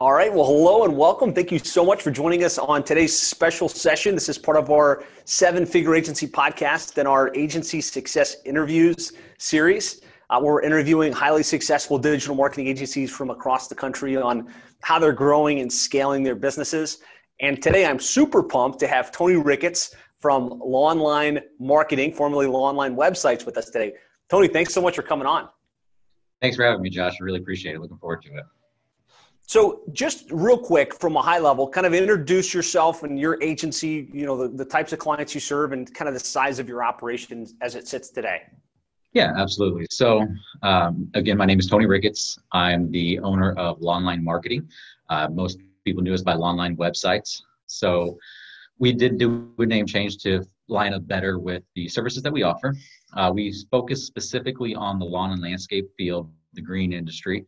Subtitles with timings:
[0.00, 0.32] All right.
[0.32, 1.34] Well, hello and welcome.
[1.34, 4.14] Thank you so much for joining us on today's special session.
[4.14, 10.00] This is part of our seven figure agency podcast and our agency success interviews series.
[10.30, 14.50] Uh, we're interviewing highly successful digital marketing agencies from across the country on
[14.80, 17.00] how they're growing and scaling their businesses.
[17.40, 23.44] And today I'm super pumped to have Tony Ricketts from Lawnline Marketing, formerly Lawnline Websites,
[23.44, 23.92] with us today.
[24.30, 25.50] Tony, thanks so much for coming on.
[26.40, 27.16] Thanks for having me, Josh.
[27.20, 27.82] I really appreciate it.
[27.82, 28.44] Looking forward to it.
[29.50, 34.08] So, just real quick from a high level, kind of introduce yourself and your agency,
[34.12, 36.68] you know, the, the types of clients you serve and kind of the size of
[36.68, 38.42] your operations as it sits today.
[39.12, 39.88] Yeah, absolutely.
[39.90, 40.24] So,
[40.62, 42.38] um, again, my name is Tony Ricketts.
[42.52, 44.68] I'm the owner of Lawnline Marketing.
[45.08, 47.42] Uh, most people knew us by Lawnline Websites.
[47.66, 48.16] So,
[48.78, 52.44] we did do a name change to line up better with the services that we
[52.44, 52.76] offer.
[53.16, 57.44] Uh, we focus specifically on the lawn and landscape field, the green industry,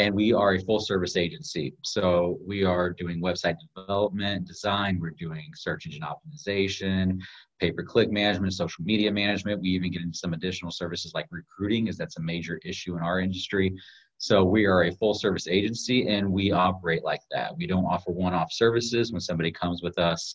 [0.00, 1.74] and we are a full service agency.
[1.82, 7.18] So we are doing website development, design, we're doing search engine optimization,
[7.60, 9.60] pay per click management, social media management.
[9.60, 13.02] We even get into some additional services like recruiting, as that's a major issue in
[13.02, 13.74] our industry.
[14.16, 17.54] So we are a full service agency and we operate like that.
[17.54, 19.12] We don't offer one off services.
[19.12, 20.34] When somebody comes with us,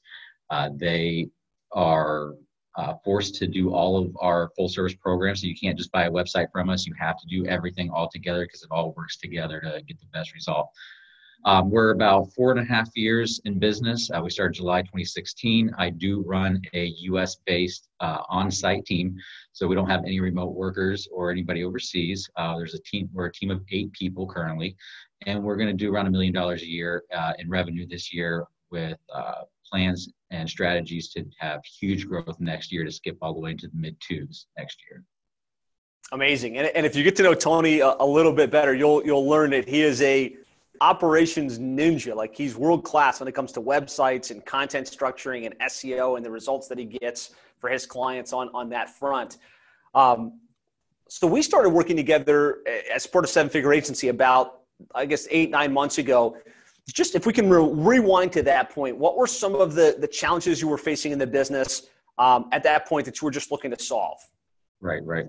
[0.52, 1.30] uh, they
[1.72, 2.36] are
[2.78, 5.42] uh, forced to do all of our full service programs.
[5.42, 6.86] So you can't just buy a website from us.
[6.86, 10.08] You have to do everything all together because it all works together to get the
[10.14, 10.70] best result.
[11.46, 14.10] Um, we're about four and a half years in business.
[14.10, 15.72] Uh, we started July 2016.
[15.78, 19.16] I do run a US based uh, on site team.
[19.54, 22.28] So we don't have any remote workers or anybody overseas.
[22.36, 24.76] Uh, there's a team, we're a team of eight people currently,
[25.28, 28.12] and we're going to do around a million dollars a year uh, in revenue this
[28.12, 33.34] year with uh, plans and strategies to have huge growth next year to skip all
[33.34, 35.04] the way into the mid twos next year.
[36.12, 36.58] Amazing.
[36.58, 39.28] And, and if you get to know Tony a, a, little bit better, you'll, you'll
[39.28, 40.36] learn that he is a
[40.82, 42.16] operations ninja.
[42.16, 46.26] Like he's world class when it comes to websites and content structuring and SEO and
[46.26, 49.38] the results that he gets for his clients on, on that front.
[49.96, 50.40] Um,
[51.08, 52.60] so we started working together
[52.94, 54.62] as part of Seven Figure Agency about,
[54.94, 56.38] I guess, eight, nine months ago
[56.94, 60.08] just if we can re- rewind to that point, what were some of the, the
[60.08, 61.88] challenges you were facing in the business
[62.18, 64.20] um, at that point that you were just looking to solve?
[64.82, 65.26] Right, right.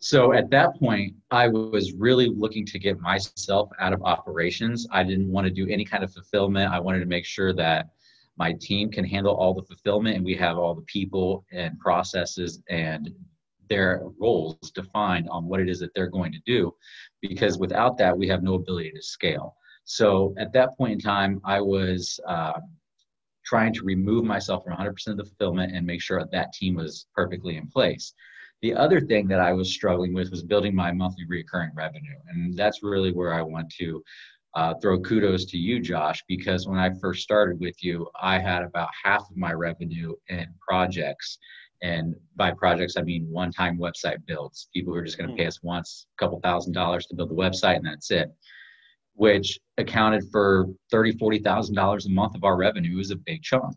[0.00, 4.86] So at that point, I was really looking to get myself out of operations.
[4.90, 6.72] I didn't want to do any kind of fulfillment.
[6.72, 7.90] I wanted to make sure that
[8.38, 12.62] my team can handle all the fulfillment and we have all the people and processes
[12.68, 13.10] and
[13.68, 16.72] their roles defined on what it is that they're going to do.
[17.20, 19.56] Because without that, we have no ability to scale.
[19.86, 22.60] So at that point in time, I was uh,
[23.44, 26.74] trying to remove myself from 100% of the fulfillment and make sure that, that team
[26.74, 28.12] was perfectly in place.
[28.62, 32.16] The other thing that I was struggling with was building my monthly recurring revenue.
[32.28, 34.02] And that's really where I want to
[34.56, 38.62] uh, throw kudos to you, Josh, because when I first started with you, I had
[38.62, 41.38] about half of my revenue in projects.
[41.82, 44.68] And by projects, I mean one time website builds.
[44.74, 45.38] People who are just going to hmm.
[45.38, 48.32] pay us once, a couple thousand dollars to build the website, and that's it
[49.16, 52.94] which accounted for thirty, forty thousand dollars a month of our revenue.
[52.94, 53.74] It was a big chunk,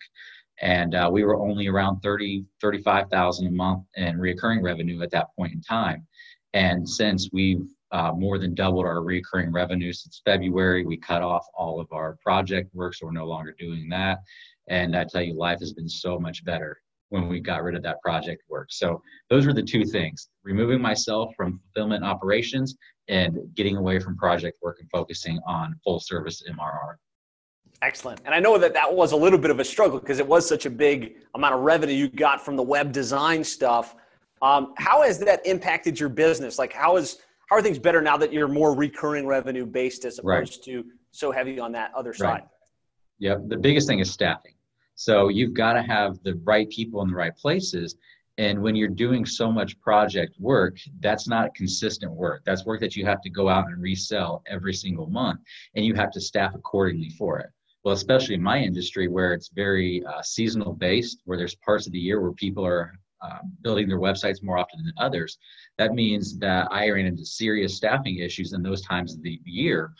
[0.61, 5.11] and uh, we were only around thirty, thirty-five thousand a month in recurring revenue at
[5.11, 6.05] that point in time.
[6.53, 11.45] And since we've uh, more than doubled our recurring revenue since February, we cut off
[11.55, 14.19] all of our project work, so we're no longer doing that.
[14.67, 16.77] And I tell you, life has been so much better
[17.09, 18.67] when we got rid of that project work.
[18.69, 22.75] So those were the two things: removing myself from fulfillment operations
[23.09, 26.95] and getting away from project work and focusing on full service MRR.
[27.81, 28.21] Excellent.
[28.25, 30.47] And I know that that was a little bit of a struggle because it was
[30.47, 33.95] such a big amount of revenue you got from the web design stuff.
[34.41, 36.59] Um, how has that impacted your business?
[36.59, 37.19] Like, how is
[37.49, 40.63] how are things better now that you're more recurring revenue based as opposed right.
[40.65, 42.27] to so heavy on that other side?
[42.27, 42.43] Right.
[43.19, 43.41] Yep.
[43.47, 44.53] The biggest thing is staffing.
[44.95, 47.95] So you've got to have the right people in the right places.
[48.39, 52.41] And when you're doing so much project work, that's not consistent work.
[52.45, 55.41] That's work that you have to go out and resell every single month,
[55.75, 57.49] and you have to staff accordingly for it.
[57.83, 61.91] Well, especially in my industry where it's very uh, seasonal based, where there's parts of
[61.91, 65.37] the year where people are uh, building their websites more often than others.
[65.77, 69.91] That means that I ran into serious staffing issues in those times of the year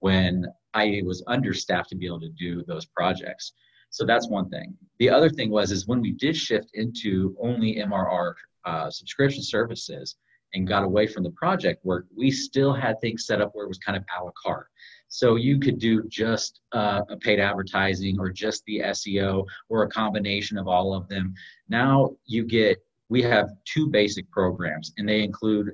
[0.00, 0.44] when
[0.74, 3.54] I was understaffed to be able to do those projects.
[3.96, 4.76] So that's one thing.
[4.98, 8.34] The other thing was is when we did shift into only MRR
[8.66, 10.16] uh, subscription services
[10.52, 13.68] and got away from the project work, we still had things set up where it
[13.68, 14.66] was kind of a la carte.
[15.08, 19.88] So you could do just uh, a paid advertising or just the SEO or a
[19.88, 21.32] combination of all of them.
[21.70, 22.76] Now you get
[23.08, 25.72] we have two basic programs and they include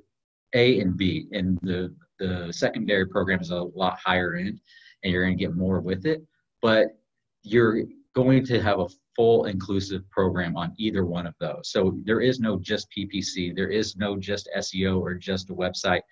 [0.54, 4.60] A and B and the the secondary program is a lot higher end
[5.02, 6.22] and you're going to get more with it.
[6.60, 6.96] But
[7.42, 7.82] you're
[8.14, 11.70] going to have a full inclusive program on either one of those.
[11.70, 16.02] So there is no just PPC, there is no just SEO or just a website.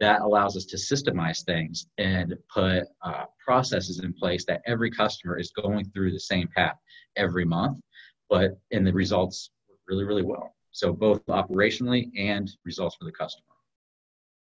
[0.00, 5.38] That allows us to systemize things and put uh, processes in place that every customer
[5.38, 6.76] is going through the same path
[7.16, 7.78] every month,
[8.30, 9.50] but in the results
[9.88, 10.54] really, really well.
[10.70, 13.44] So both operationally and results for the customer.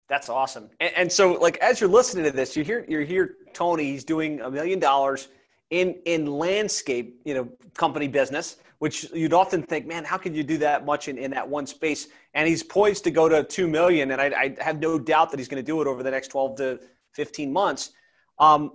[0.08, 0.70] That's awesome.
[0.80, 3.84] And, and, so, like, as you're listening to this, you hear you hear Tony.
[3.84, 5.28] He's doing a million dollars
[5.70, 10.42] in in landscape, you know, company business, which you'd often think, man, how could you
[10.42, 12.08] do that much in, in that one space?
[12.34, 14.26] And he's poised to go to two million, and I,
[14.58, 16.80] I have no doubt that he's going to do it over the next twelve to
[17.12, 17.92] fifteen months.
[18.38, 18.72] Um,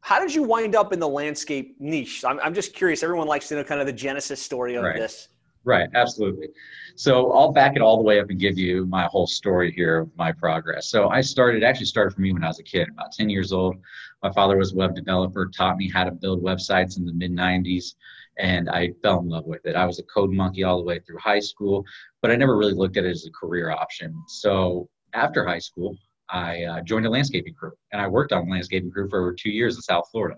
[0.00, 2.24] how did you wind up in the landscape niche?
[2.24, 3.02] I'm, I'm just curious.
[3.02, 4.96] Everyone likes to know kind of the genesis story of right.
[4.96, 5.28] this.
[5.68, 6.48] Right, absolutely.
[6.96, 9.98] So I'll back it all the way up and give you my whole story here
[9.98, 10.90] of my progress.
[10.90, 13.52] So I started, actually started for me when I was a kid, about 10 years
[13.52, 13.76] old.
[14.22, 17.32] My father was a web developer, taught me how to build websites in the mid
[17.32, 17.96] 90s,
[18.38, 19.76] and I fell in love with it.
[19.76, 21.84] I was a code monkey all the way through high school,
[22.22, 24.14] but I never really looked at it as a career option.
[24.26, 25.98] So after high school,
[26.30, 29.34] I uh, joined a landscaping crew, and I worked on a landscaping crew for over
[29.34, 30.36] two years in South Florida.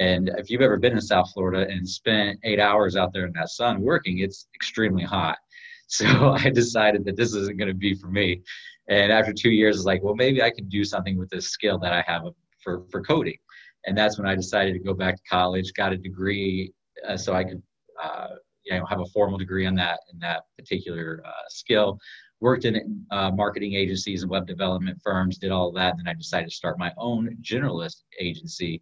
[0.00, 3.32] And if you've ever been in South Florida and spent eight hours out there in
[3.34, 5.38] that sun working, it's extremely hot.
[5.92, 8.42] So I decided that this isn't going to be for me.
[8.88, 11.48] And after two years, I was like, well, maybe I can do something with this
[11.48, 12.22] skill that I have
[12.62, 13.38] for, for coding.
[13.86, 16.72] And that's when I decided to go back to college, got a degree
[17.08, 17.60] uh, so I could,
[18.00, 18.28] uh,
[18.64, 21.98] you know, have a formal degree on that in that particular uh, skill.
[22.38, 25.94] Worked in uh, marketing agencies and web development firms, did all that.
[25.94, 28.80] And then I decided to start my own generalist agency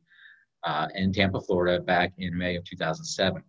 [0.65, 3.43] uh, in Tampa, Florida, back in May of 2007.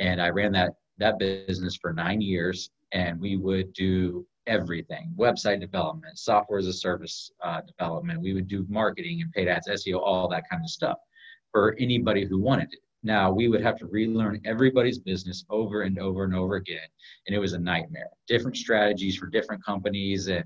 [0.00, 5.60] And I ran that that business for nine years, and we would do everything: website
[5.60, 8.20] development, software as a service uh, development.
[8.20, 10.98] We would do marketing and paid ads, SEO, all that kind of stuff
[11.52, 12.80] for anybody who wanted it.
[13.02, 16.88] Now we would have to relearn everybody's business over and over and over again,
[17.26, 18.10] and it was a nightmare.
[18.26, 20.44] Different strategies for different companies, and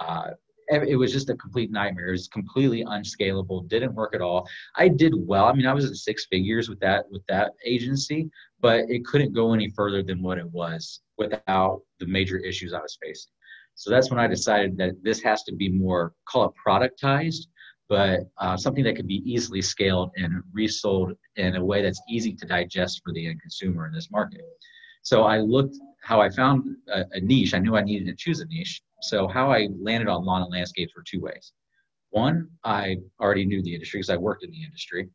[0.00, 0.30] uh,
[0.68, 2.08] it was just a complete nightmare.
[2.08, 3.62] It was completely unscalable.
[3.62, 4.48] Didn't work at all.
[4.76, 5.46] I did well.
[5.46, 8.30] I mean, I was at six figures with that with that agency,
[8.60, 12.80] but it couldn't go any further than what it was without the major issues I
[12.80, 13.32] was facing.
[13.74, 17.46] So that's when I decided that this has to be more call it productized,
[17.88, 22.34] but uh, something that could be easily scaled and resold in a way that's easy
[22.34, 24.40] to digest for the end consumer in this market.
[25.02, 25.76] So I looked
[26.06, 27.52] how I found a, a niche.
[27.52, 30.50] I knew I needed to choose a niche so how I landed on lawn and
[30.50, 31.52] landscapes were two ways.
[32.10, 35.08] One, I already knew the industry because I worked in the industry.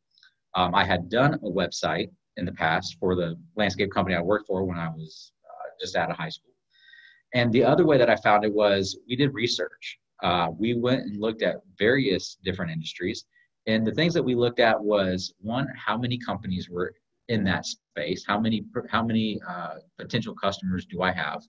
[0.56, 4.48] Um, I had done a website in the past for the landscape company I worked
[4.48, 6.52] for when I was uh, just out of high school.
[7.34, 9.98] And the other way that I found it was we did research.
[10.22, 13.26] Uh, we went and looked at various different industries.
[13.68, 16.94] And the things that we looked at was one, how many companies were
[17.27, 18.23] in that space?
[18.27, 21.41] How many how many uh, potential customers do I have?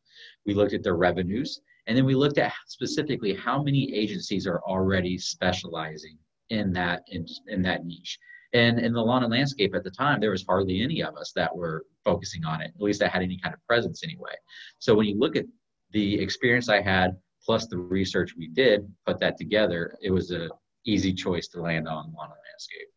[0.47, 4.61] We looked at their revenues and then we looked at specifically how many agencies are
[4.63, 6.17] already specializing
[6.51, 8.19] in that in, in that niche.
[8.55, 11.33] And in the lawn and landscape at the time, there was hardly any of us
[11.35, 14.35] that were focusing on it, at least that had any kind of presence anyway.
[14.79, 15.47] So when you look at
[15.93, 20.51] the experience I had plus the research we did, put that together, it was an
[20.85, 22.89] easy choice to land on lawn and landscape.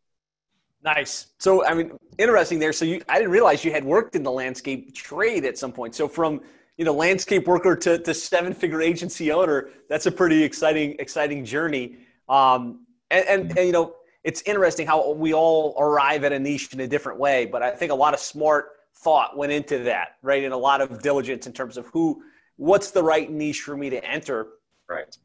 [0.82, 1.28] Nice.
[1.38, 2.72] So I mean, interesting there.
[2.72, 5.94] So you, I didn't realize you had worked in the landscape trade at some point.
[5.94, 6.40] So from
[6.76, 11.44] you know landscape worker to, to seven figure agency owner that's a pretty exciting exciting
[11.44, 11.96] journey
[12.28, 16.72] um, and, and, and you know it's interesting how we all arrive at a niche
[16.72, 18.66] in a different way but i think a lot of smart
[18.96, 22.22] thought went into that right and a lot of diligence in terms of who
[22.56, 24.48] what's the right niche for me to enter
[24.88, 25.16] right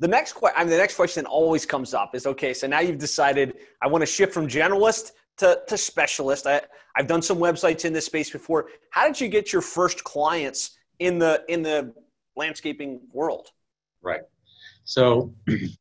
[0.00, 2.80] the next question I mean, the next question always comes up is okay so now
[2.80, 6.60] you've decided i want to shift from generalist to, to specialist I,
[6.96, 10.78] i've done some websites in this space before how did you get your first clients
[10.98, 11.92] in the in the
[12.36, 13.48] landscaping world.
[14.02, 14.22] Right.
[14.84, 15.34] So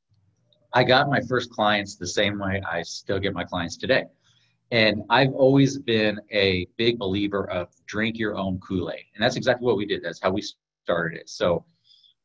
[0.73, 4.05] I got my first clients the same way I still get my clients today.
[4.71, 9.05] And I've always been a big believer of drink your own Kool Aid.
[9.13, 10.01] And that's exactly what we did.
[10.03, 10.41] That's how we
[10.83, 11.29] started it.
[11.29, 11.63] So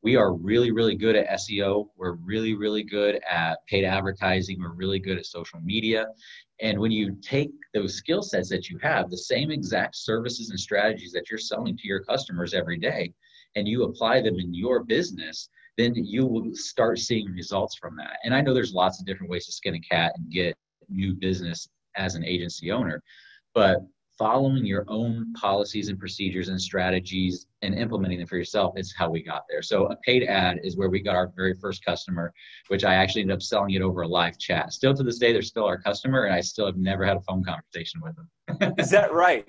[0.02, 1.88] we are really, really good at SEO.
[1.97, 4.59] We're really, really good at paid advertising.
[4.61, 6.07] We're really good at social media.
[6.61, 10.59] And when you take those skill sets that you have, the same exact services and
[10.59, 13.12] strategies that you're selling to your customers every day,
[13.57, 18.19] and you apply them in your business, then you will start seeing results from that.
[18.25, 20.57] And I know there's lots of different ways to skin a cat and get
[20.88, 23.02] new business as an agency owner.
[23.55, 23.78] But
[24.19, 29.09] following your own policies and procedures and strategies and implementing them for yourself is how
[29.09, 29.63] we got there.
[29.63, 32.33] So a paid ad is where we got our very first customer,
[32.67, 34.73] which I actually ended up selling it over a live chat.
[34.73, 37.21] Still to this day, they're still our customer, and I still have never had a
[37.21, 38.75] phone conversation with them.
[38.79, 39.49] is that right?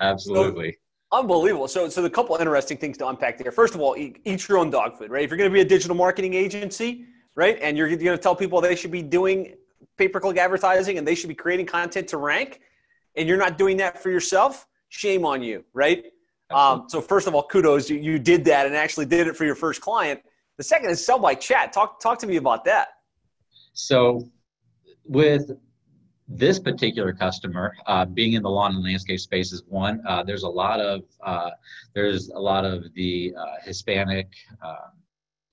[0.00, 0.78] Absolutely.
[1.12, 1.66] So, unbelievable.
[1.66, 3.50] So, so the couple interesting things to unpack there.
[3.50, 5.24] First of all, eat, eat your own dog food, right?
[5.24, 8.36] If you're going to be a digital marketing agency, right, and you're going to tell
[8.36, 9.54] people they should be doing
[9.96, 12.60] pay-per-click advertising and they should be creating content to rank–
[13.16, 16.04] and you're not doing that for yourself, shame on you, right?
[16.50, 19.44] Um, so first of all, kudos, you, you did that and actually did it for
[19.44, 20.20] your first client.
[20.56, 21.72] The second is sell by chat.
[21.72, 22.88] Talk talk to me about that.
[23.74, 24.28] So
[25.04, 25.50] with
[26.28, 30.42] this particular customer uh, being in the lawn and landscape space is one uh, there's
[30.42, 31.50] a lot of uh,
[31.94, 34.28] there's a lot of the uh, hispanic
[34.62, 34.92] um,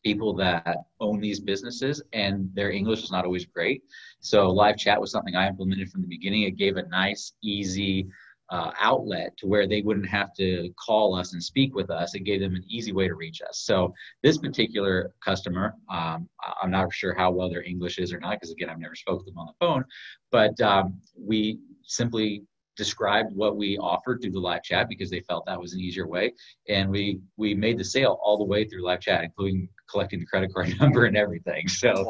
[0.04, 3.84] people that own these businesses and their english is not always great
[4.26, 6.44] so live chat was something I implemented from the beginning.
[6.44, 8.08] It gave a nice, easy
[8.50, 12.16] uh, outlet to where they wouldn't have to call us and speak with us.
[12.16, 13.64] It gave them an easy way to reach us.
[13.66, 16.30] So this particular customer, um,
[16.62, 19.26] I'm not sure how well their English is or not, because again, I've never spoke
[19.26, 19.86] to them on the phone,
[20.32, 22.44] but um, we simply
[22.76, 26.08] described what we offered through the live chat because they felt that was an easier
[26.08, 26.34] way
[26.68, 30.26] and we we made the sale all the way through live chat including collecting the
[30.26, 32.04] credit card number and everything so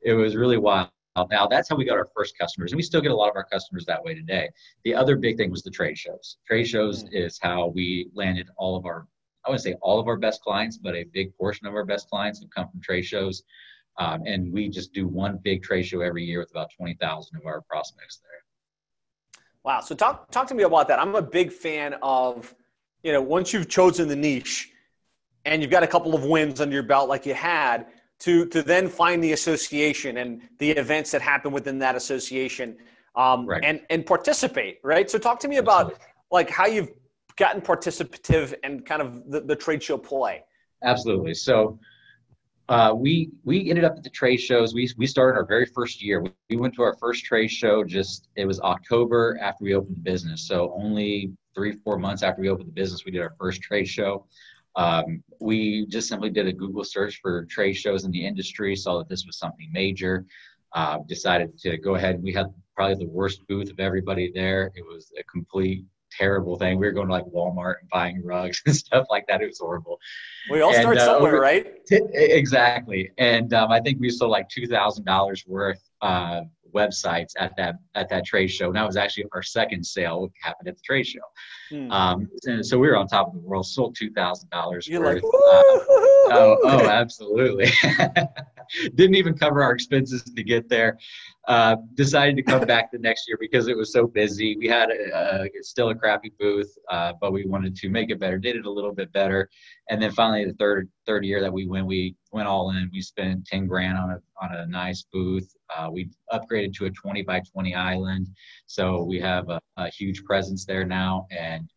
[0.00, 0.88] it was really wild
[1.30, 3.36] now that's how we got our first customers, and we still get a lot of
[3.36, 4.48] our customers that way today.
[4.84, 6.36] The other big thing was the trade shows.
[6.46, 7.14] Trade shows mm-hmm.
[7.14, 9.06] is how we landed all of our,
[9.44, 12.10] I wouldn't say all of our best clients, but a big portion of our best
[12.10, 13.42] clients have come from trade shows.
[13.98, 17.46] Um, and we just do one big trade show every year with about 20,000 of
[17.46, 19.42] our prospects there.
[19.64, 19.80] Wow.
[19.80, 20.98] So talk, talk to me about that.
[20.98, 22.54] I'm a big fan of,
[23.02, 24.70] you know, once you've chosen the niche
[25.46, 27.86] and you've got a couple of wins under your belt like you had,
[28.20, 32.76] to to then find the association and the events that happen within that association
[33.14, 33.62] um, right.
[33.64, 36.06] and and participate right so talk to me about Absolutely.
[36.30, 36.90] like how you've
[37.36, 40.42] gotten participative and kind of the, the trade show play
[40.82, 41.34] Absolutely.
[41.34, 41.78] So
[42.68, 44.74] uh, we we ended up at the trade shows.
[44.74, 46.22] We we started our very first year.
[46.22, 47.84] We, we went to our first trade show.
[47.84, 50.46] Just it was October after we opened the business.
[50.46, 53.86] So only three four months after we opened the business, we did our first trade
[53.86, 54.26] show.
[54.76, 58.98] Um, we just simply did a Google search for trade shows in the industry, saw
[58.98, 60.26] that this was something major,
[60.74, 62.22] uh, decided to go ahead.
[62.22, 64.70] We had probably the worst booth of everybody there.
[64.74, 66.78] It was a complete terrible thing.
[66.78, 69.42] We were going to like Walmart and buying rugs and stuff like that.
[69.42, 69.98] It was horrible.
[70.50, 71.84] We all and, start uh, somewhere, right?
[71.86, 73.10] T- exactly.
[73.18, 76.42] And um, I think we sold like two thousand dollars worth uh,
[76.76, 78.66] websites at that at that trade show.
[78.66, 81.20] And that was actually our second sale happened at the trade show.
[81.70, 81.90] Hmm.
[81.90, 82.30] Um,
[82.62, 83.66] so we were on top of the world.
[83.66, 85.22] Sold two thousand dollars worth.
[85.22, 87.70] Like, uh, oh, oh, absolutely.
[88.94, 90.98] Didn't even cover our expenses to get there.
[91.48, 94.56] Uh, decided to come back the next year because it was so busy.
[94.56, 98.18] We had a, a, still a crappy booth, uh, but we wanted to make it
[98.18, 98.36] better.
[98.36, 99.48] Did it a little bit better,
[99.88, 102.90] and then finally the third third year that we went, we went all in.
[102.92, 105.54] We spent ten grand on a on a nice booth.
[105.76, 108.26] Uh, we upgraded to a twenty by twenty island,
[108.66, 111.70] so we have a, a huge presence there now, and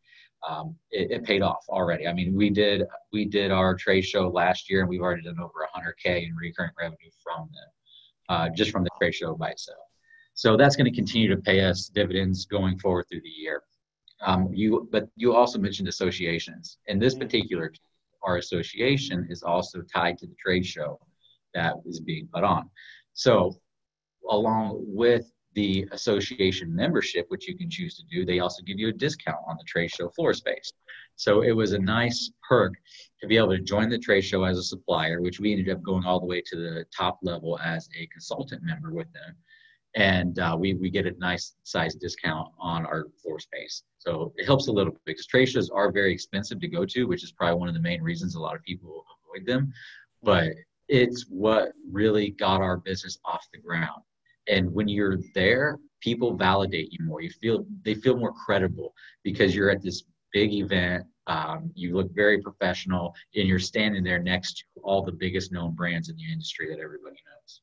[0.47, 2.07] um, it, it, paid off already.
[2.07, 5.39] I mean, we did we did our trade show last year, and we've already done
[5.39, 7.69] over 100k in recurring revenue from them
[8.29, 9.79] uh, just from the trade show by itself.
[10.33, 13.63] So that's going to continue to pay us dividends going forward through the year.
[14.21, 16.77] Um, you, but you also mentioned associations.
[16.87, 17.73] In this particular,
[18.23, 20.99] our association is also tied to the trade show
[21.53, 22.69] that is being put on.
[23.13, 23.59] So,
[24.29, 28.89] along with the association membership, which you can choose to do, they also give you
[28.89, 30.71] a discount on the trade show floor space.
[31.15, 32.73] So it was a nice perk
[33.19, 35.83] to be able to join the trade show as a supplier, which we ended up
[35.83, 39.35] going all the way to the top level as a consultant member with them.
[39.95, 43.83] And uh, we, we get a nice size discount on our floor space.
[43.97, 47.05] So it helps a little bit because trade shows are very expensive to go to,
[47.05, 49.73] which is probably one of the main reasons a lot of people avoid them.
[50.21, 50.53] But
[50.87, 54.01] it's what really got our business off the ground.
[54.49, 57.21] And when you're there, people validate you more.
[57.21, 60.03] You feel they feel more credible because you're at this
[60.33, 61.05] big event.
[61.27, 65.75] Um, you look very professional, and you're standing there next to all the biggest known
[65.75, 67.61] brands in the industry that everybody knows.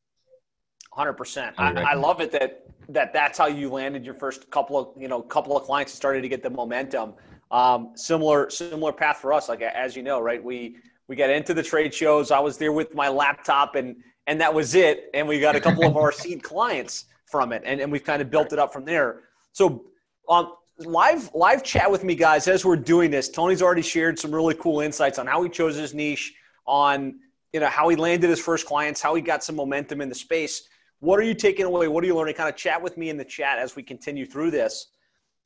[0.93, 1.55] Hundred percent.
[1.59, 5.09] I, I love it that that that's how you landed your first couple of you
[5.09, 7.15] know couple of clients and started to get the momentum.
[7.51, 9.49] Um, similar similar path for us.
[9.49, 10.43] Like as you know, right?
[10.43, 10.77] We
[11.09, 12.31] we got into the trade shows.
[12.31, 15.11] I was there with my laptop and and that was it.
[15.15, 18.23] And we got a couple of our seed clients from it, and, and we've kind
[18.23, 19.21] of built it up from there.
[19.53, 19.85] So,
[20.29, 23.29] um, live live chat with me, guys, as we're doing this.
[23.29, 26.35] Tony's already shared some really cool insights on how he chose his niche,
[26.67, 27.19] on
[27.53, 30.15] you know how he landed his first clients, how he got some momentum in the
[30.15, 30.69] space.
[31.01, 31.89] What are you taking away?
[31.89, 32.35] What are you learning?
[32.35, 34.89] Kind of chat with me in the chat as we continue through this.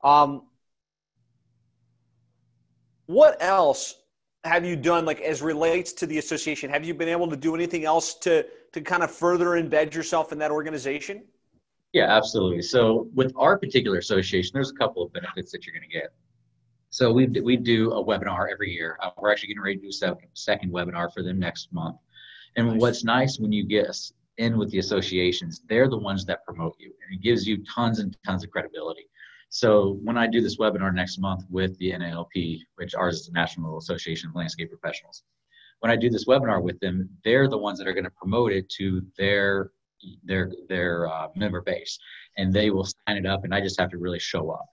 [0.03, 0.43] Um,
[3.07, 3.97] what else
[4.45, 7.55] have you done like as relates to the association have you been able to do
[7.55, 11.25] anything else to to kind of further embed yourself in that organization?
[11.93, 12.63] Yeah absolutely.
[12.63, 16.11] So with our particular association there's a couple of benefits that you're going to get.
[16.91, 18.99] So we we do a webinar every year.
[19.03, 21.97] Uh, we're actually getting ready to do a second, second webinar for them next month.
[22.57, 22.81] And nice.
[22.81, 23.95] what's nice when you get
[24.39, 27.99] in with the associations they're the ones that promote you and it gives you tons
[27.99, 29.07] and tons of credibility
[29.51, 33.33] so when I do this webinar next month with the NALP, which ours is the
[33.33, 35.25] National Association of Landscape Professionals,
[35.81, 38.53] when I do this webinar with them, they're the ones that are going to promote
[38.53, 39.73] it to their
[40.25, 41.99] their their uh, member base,
[42.39, 44.67] and they will sign it up, and I just have to really show up.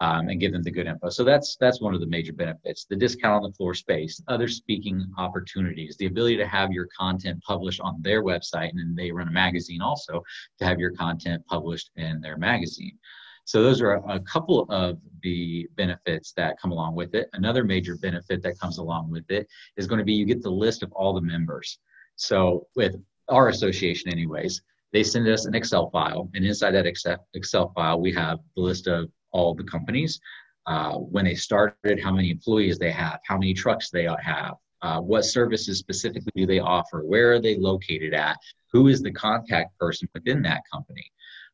[0.00, 1.08] Um, and give them the good info.
[1.08, 2.84] So that's that's one of the major benefits.
[2.84, 7.40] The discount on the floor space, other speaking opportunities, the ability to have your content
[7.46, 10.20] published on their website, and then they run a magazine also
[10.58, 12.98] to have your content published in their magazine.
[13.44, 17.28] So those are a couple of the benefits that come along with it.
[17.34, 19.46] Another major benefit that comes along with it
[19.76, 21.78] is going to be you get the list of all the members.
[22.16, 22.96] So with
[23.28, 28.12] our association anyways, they send us an Excel file and inside that Excel file, we
[28.12, 30.20] have the list of all the companies,
[30.66, 35.00] uh, when they started, how many employees they have, how many trucks they have, uh,
[35.00, 38.36] what services specifically do they offer, where are they located at,
[38.72, 41.04] who is the contact person within that company.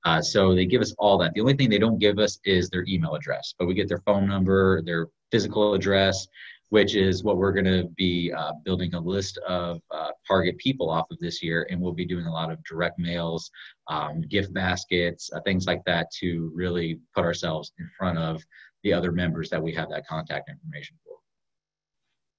[0.04, 1.34] Uh, so they give us all that.
[1.34, 4.02] The only thing they don't give us is their email address, but we get their
[4.06, 6.26] phone number, their physical address,
[6.70, 10.88] which is what we're going to be uh, building a list of uh, target people
[10.88, 11.66] off of this year.
[11.70, 13.50] And we'll be doing a lot of direct mails,
[13.88, 18.42] um, gift baskets, uh, things like that to really put ourselves in front of
[18.82, 20.99] the other members that we have that contact information for.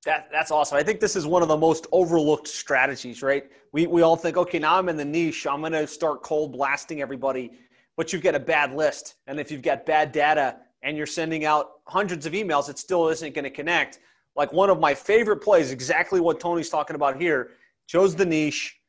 [0.06, 0.78] That, that's awesome.
[0.78, 3.52] I think this is one of the most overlooked strategies, right?
[3.72, 5.46] We, we all think, okay, now I'm in the niche.
[5.46, 7.52] I'm going to start cold blasting everybody.
[7.98, 9.16] But you've got a bad list.
[9.28, 13.10] And if you've got bad data and you're sending out hundreds of emails, it still
[13.10, 14.00] isn't going to connect.
[14.36, 17.52] Like one of my favorite plays, exactly what Tony's talking about here,
[17.86, 18.80] chose the niche,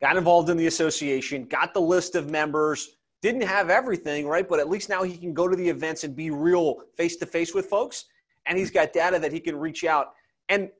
[0.00, 4.48] got involved in the association, got the list of members, didn't have everything, right?
[4.48, 7.26] But at least now he can go to the events and be real face to
[7.26, 8.06] face with folks.
[8.46, 10.14] And he's got data that he can reach out
[10.48, 10.70] and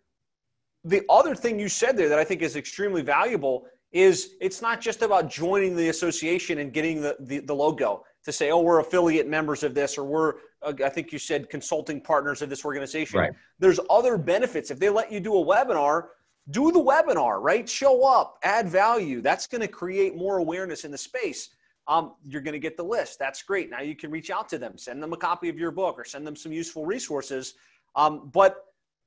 [0.85, 4.81] the other thing you said there that I think is extremely valuable is it's not
[4.81, 8.81] just about joining the association and getting the, the, the logo to say, oh, we're
[8.81, 12.65] affiliate members of this, or we're, uh, I think you said consulting partners of this
[12.65, 13.21] organization.
[13.21, 13.33] Right.
[13.59, 14.71] There's other benefits.
[14.71, 16.09] If they let you do a webinar,
[16.51, 17.69] do the webinar, right?
[17.69, 19.21] Show up, add value.
[19.21, 21.51] That's going to create more awareness in the space.
[21.89, 23.19] Um, you're going to get the list.
[23.19, 23.71] That's great.
[23.71, 26.05] Now you can reach out to them, send them a copy of your book, or
[26.05, 27.55] send them some useful resources.
[27.95, 28.65] Um, but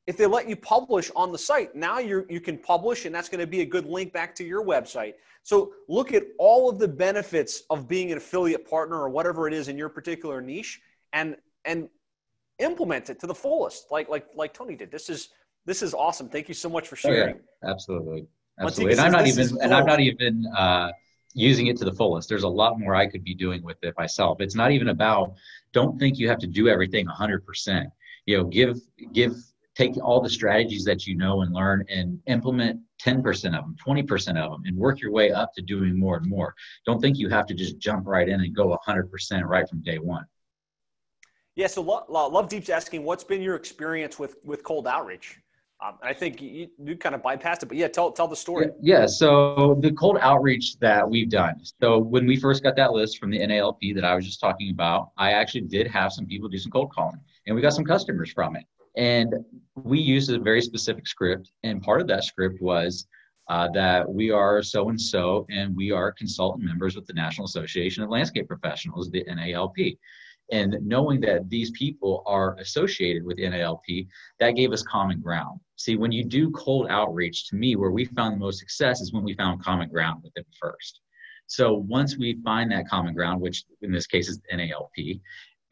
[0.10, 3.30] if they let you publish on the site, now you you can publish, and that's
[3.30, 5.14] going to be a good link back to your website.
[5.44, 9.54] So look at all of the benefits of being an affiliate partner or whatever it
[9.54, 10.82] is in your particular niche,
[11.14, 11.90] and and
[12.58, 14.90] implement it to the fullest, like like like Tony did.
[14.90, 15.30] This is
[15.68, 16.28] this is awesome.
[16.28, 17.36] Thank you so much for sharing.
[17.36, 17.70] Oh, yeah.
[17.70, 18.26] Absolutely,
[18.60, 18.94] absolutely.
[18.94, 19.62] And I'm not even cool.
[19.62, 20.92] and I'm not even uh,
[21.36, 22.28] using it to the fullest.
[22.28, 24.42] There's a lot more I could be doing with it myself.
[24.42, 25.36] It's not even about.
[25.72, 27.90] Don't think you have to do everything 100 percent.
[28.26, 28.80] You know, give
[29.14, 29.36] give
[29.76, 34.38] take all the strategies that you know and learn and implement 10% of them 20%
[34.38, 36.54] of them and work your way up to doing more and more
[36.86, 39.98] don't think you have to just jump right in and go 100% right from day
[39.98, 40.26] one
[41.56, 45.40] yeah so Lovedeep's asking what's been your experience with with cold outreach
[45.82, 48.68] um, I think you, you kind of bypassed it, but yeah, tell tell the story.
[48.82, 51.62] Yeah, so the cold outreach that we've done.
[51.82, 54.72] So when we first got that list from the NALP that I was just talking
[54.72, 57.86] about, I actually did have some people do some cold calling, and we got some
[57.86, 58.66] customers from it.
[58.98, 59.34] And
[59.76, 63.08] we used a very specific script, and part of that script was
[63.50, 67.46] uh, that we are so and so, and we are consultant members with the National
[67.46, 69.98] Association of Landscape Professionals, the NALP.
[70.52, 74.08] And knowing that these people are associated with NALP,
[74.40, 75.60] that gave us common ground.
[75.76, 79.14] See, when you do cold outreach, to me, where we found the most success is
[79.14, 81.02] when we found common ground with them first.
[81.48, 85.22] So once we find that common ground, which in this case is NALP,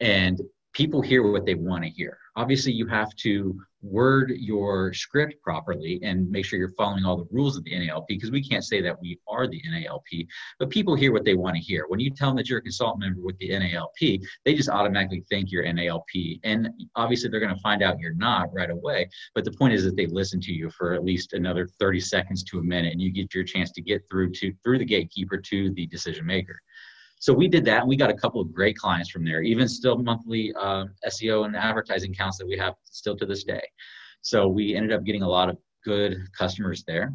[0.00, 0.40] and
[0.78, 2.16] people hear what they want to hear.
[2.36, 7.26] Obviously, you have to word your script properly and make sure you're following all the
[7.32, 10.28] rules of the NALP because we can't say that we are the NALP,
[10.60, 11.86] but people hear what they want to hear.
[11.88, 15.24] When you tell them that you're a consultant member with the NALP, they just automatically
[15.28, 16.38] think you're NALP.
[16.44, 19.10] And obviously, they're going to find out you're not right away.
[19.34, 22.44] But the point is that they listen to you for at least another 30 seconds
[22.44, 25.38] to a minute, and you get your chance to get through to through the gatekeeper
[25.38, 26.60] to the decision maker.
[27.20, 29.42] So we did that, and we got a couple of great clients from there.
[29.42, 33.62] Even still, monthly uh, SEO and advertising counts that we have still to this day.
[34.22, 37.12] So we ended up getting a lot of good customers there.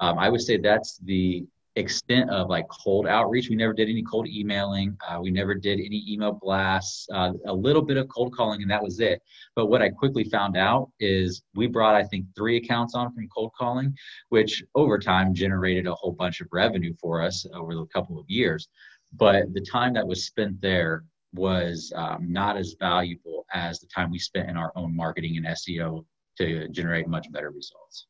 [0.00, 3.48] Um, I would say that's the extent of like cold outreach.
[3.48, 4.96] We never did any cold emailing.
[5.06, 7.08] Uh, we never did any email blasts.
[7.12, 9.20] Uh, a little bit of cold calling, and that was it.
[9.56, 13.28] But what I quickly found out is we brought, I think, three accounts on from
[13.34, 13.94] cold calling,
[14.28, 18.28] which over time generated a whole bunch of revenue for us over a couple of
[18.28, 18.68] years.
[19.16, 24.10] But the time that was spent there was um, not as valuable as the time
[24.10, 26.04] we spent in our own marketing and SEO
[26.38, 28.06] to generate much better results.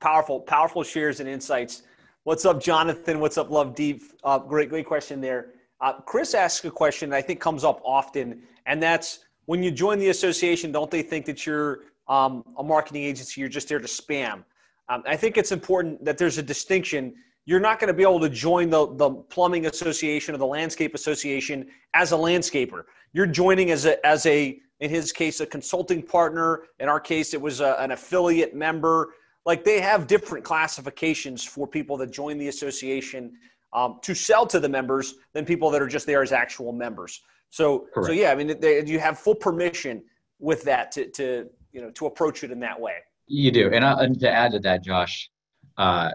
[0.00, 1.82] Powerful, powerful shares and insights.
[2.24, 3.20] What's up, Jonathan?
[3.20, 4.02] What's up, Lovedeep?
[4.24, 5.50] Uh, great, great question there.
[5.80, 9.70] Uh, Chris asks a question that I think comes up often, and that's when you
[9.70, 13.40] join the association, don't they think that you're um, a marketing agency?
[13.40, 14.44] You're just there to spam.
[14.88, 17.14] Um, I think it's important that there's a distinction.
[17.44, 20.94] You're not going to be able to join the, the plumbing association or the landscape
[20.94, 22.84] association as a landscaper.
[23.12, 26.64] You're joining as a, as a, in his case, a consulting partner.
[26.78, 29.14] In our case, it was a, an affiliate member.
[29.44, 33.32] Like they have different classifications for people that join the association
[33.72, 37.22] um, to sell to the members than people that are just there as actual members.
[37.50, 38.06] So, Correct.
[38.06, 40.04] so yeah, I mean, they, you have full permission
[40.38, 42.94] with that to, to, you know, to approach it in that way.
[43.26, 43.70] You do.
[43.72, 45.30] And, I, and to add to that, Josh,
[45.76, 46.12] uh,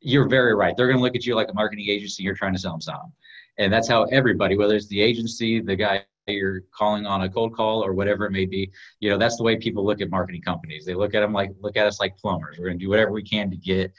[0.00, 0.76] you're very right.
[0.76, 2.22] They're going to look at you like a marketing agency.
[2.22, 3.12] You're trying to sell them something.
[3.58, 7.54] And that's how everybody, whether it's the agency, the guy you're calling on a cold
[7.54, 10.42] call or whatever it may be, you know, that's the way people look at marketing
[10.42, 10.84] companies.
[10.84, 12.56] They look at them like, look at us like plumbers.
[12.58, 13.92] We're going to do whatever we can to get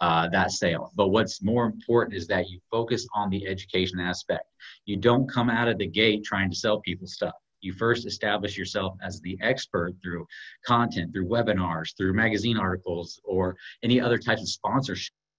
[0.00, 0.92] uh, that sale.
[0.94, 4.44] But what's more important is that you focus on the education aspect.
[4.84, 7.34] You don't come out of the gate trying to sell people stuff.
[7.60, 10.26] You first establish yourself as the expert through
[10.64, 14.48] content, through webinars, through magazine articles, or any other types of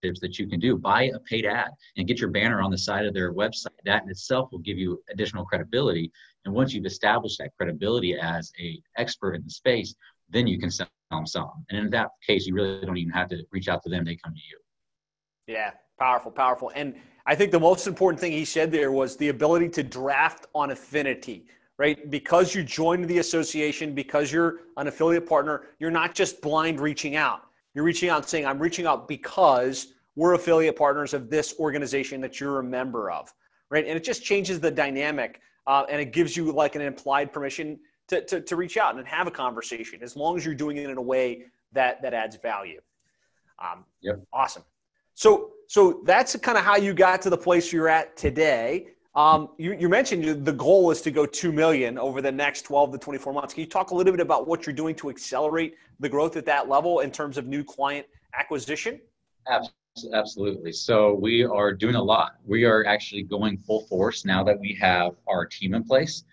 [0.04, 0.78] sponsorships that you can do.
[0.78, 3.68] Buy a paid ad and get your banner on the side of their website.
[3.86, 6.12] That in itself will give you additional credibility.
[6.46, 9.96] And once you've established that credibility as a expert in the space,
[10.30, 11.66] then you can sell them some.
[11.70, 14.16] And in that case, you really don't even have to reach out to them; they
[14.16, 14.60] come to you.
[15.48, 16.72] Yeah, powerful, powerful.
[16.76, 20.48] And I think the most important thing he said there was the ability to draft
[20.54, 21.46] on affinity
[21.80, 22.12] right?
[22.12, 27.16] Because you joined the association, because you're an affiliate partner, you're not just blind reaching
[27.16, 27.49] out.
[27.74, 32.20] You're reaching out and saying, I'm reaching out because we're affiliate partners of this organization
[32.22, 33.34] that you're a member of,
[33.70, 33.86] right?
[33.86, 37.80] And it just changes the dynamic uh, and it gives you like an implied permission
[38.08, 40.90] to, to, to, reach out and have a conversation as long as you're doing it
[40.90, 42.82] in a way that, that adds value.
[43.60, 44.20] Um, yep.
[44.34, 44.64] Awesome.
[45.14, 48.88] So, so that's kind of how you got to the place you're at today.
[49.16, 52.92] Um, you, you, mentioned the goal is to go 2 million over the next 12
[52.92, 53.54] to 24 months.
[53.56, 56.46] Can you talk a little bit about what you're doing to accelerate the growth at
[56.46, 59.02] that level in terms of new client acquisition?
[60.14, 60.72] Absolutely.
[60.72, 62.34] So we are doing a lot.
[62.46, 66.24] We are actually going full force now that we have our team in place.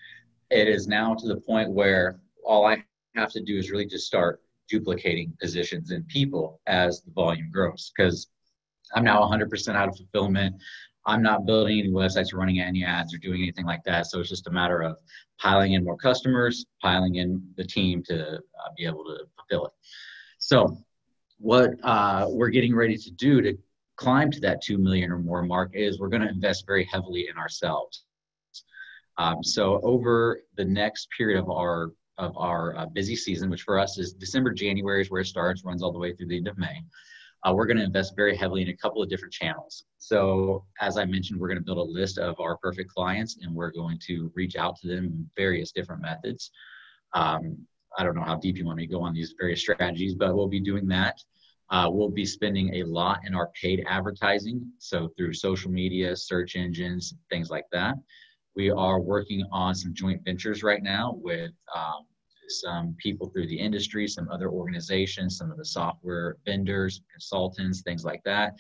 [0.51, 2.85] It is now to the point where all I
[3.15, 7.93] have to do is really just start duplicating positions and people as the volume grows
[7.97, 8.29] because
[8.95, 10.57] I'm now 100% out of fulfillment.
[11.07, 14.07] I'm not building any websites or running any ads or doing anything like that.
[14.07, 14.97] So it's just a matter of
[15.39, 19.73] piling in more customers, piling in the team to uh, be able to fulfill it.
[20.39, 20.77] So
[21.39, 23.57] what uh, we're getting ready to do to
[23.95, 27.29] climb to that 2 million or more mark is we're going to invest very heavily
[27.31, 28.05] in ourselves.
[29.17, 33.79] Um, so over the next period of our of our uh, busy season, which for
[33.79, 36.49] us is December, January is where it starts, runs all the way through the end
[36.49, 36.83] of May
[37.47, 39.85] uh, we're going to invest very heavily in a couple of different channels.
[39.99, 43.55] So, as I mentioned, we're going to build a list of our perfect clients and
[43.55, 46.51] we're going to reach out to them in various different methods.
[47.15, 47.59] Um,
[47.97, 50.35] I don't know how deep you want me to go on these various strategies, but
[50.35, 51.23] we'll be doing that.
[51.71, 56.57] Uh, we'll be spending a lot in our paid advertising, so through social media, search
[56.57, 57.95] engines, things like that.
[58.55, 62.07] We are working on some joint ventures right now with um,
[62.49, 68.05] some people through the industry, some other organizations, some of the software vendors, consultants, things
[68.05, 68.55] like that.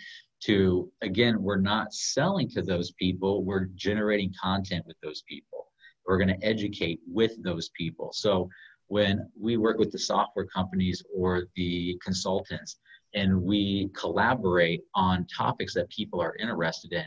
[0.45, 5.67] To again, we're not selling to those people, we're generating content with those people.
[6.07, 8.11] We're going to educate with those people.
[8.13, 8.49] So
[8.89, 12.79] when we work with the software companies or the consultants
[13.15, 17.07] and we collaborate on topics that people are interested in,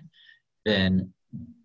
[0.66, 1.14] then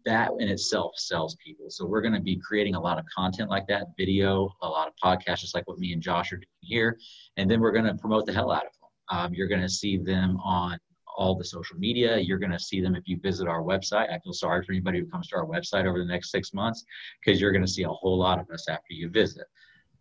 [0.04, 1.66] that in itself sells people.
[1.70, 4.88] So we're going to be creating a lot of content like that, video, a lot
[4.88, 6.98] of podcasts, just like what me and Josh are doing here,
[7.36, 9.18] and then we're going to promote the hell out of them.
[9.18, 10.78] Um, you're going to see them on
[11.16, 12.18] all the social media.
[12.18, 14.12] You're going to see them if you visit our website.
[14.12, 16.84] I feel sorry for anybody who comes to our website over the next six months
[17.24, 19.46] because you're going to see a whole lot of us after you visit.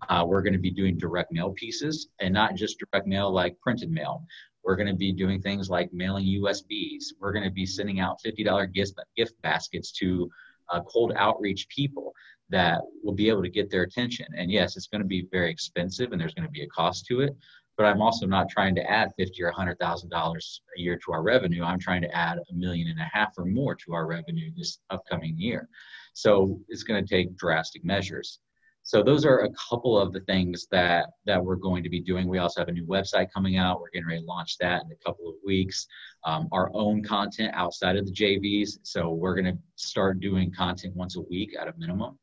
[0.09, 3.57] Uh, we're going to be doing direct mail pieces and not just direct mail like
[3.61, 4.25] printed mail.
[4.63, 7.13] We're going to be doing things like mailing USBs.
[7.19, 10.29] We're going to be sending out $50 gift, gift baskets to
[10.71, 12.13] uh, cold outreach people
[12.49, 14.27] that will be able to get their attention.
[14.37, 17.05] And yes, it's going to be very expensive and there's going to be a cost
[17.07, 17.35] to it.
[17.77, 21.11] but I'm also not trying to add fifty or hundred thousand dollars a year to
[21.11, 21.63] our revenue.
[21.63, 24.79] I'm trying to add a million and a half or more to our revenue this
[24.89, 25.67] upcoming year.
[26.13, 28.39] So it's going to take drastic measures.
[28.85, 32.27] So those are a couple of the things that that we're going to be doing.
[32.27, 33.79] We also have a new website coming out.
[33.79, 35.87] We're getting ready to launch that in a couple of weeks.
[36.25, 38.79] Um, our own content outside of the JVs.
[38.83, 42.19] So we're going to start doing content once a week at a minimum.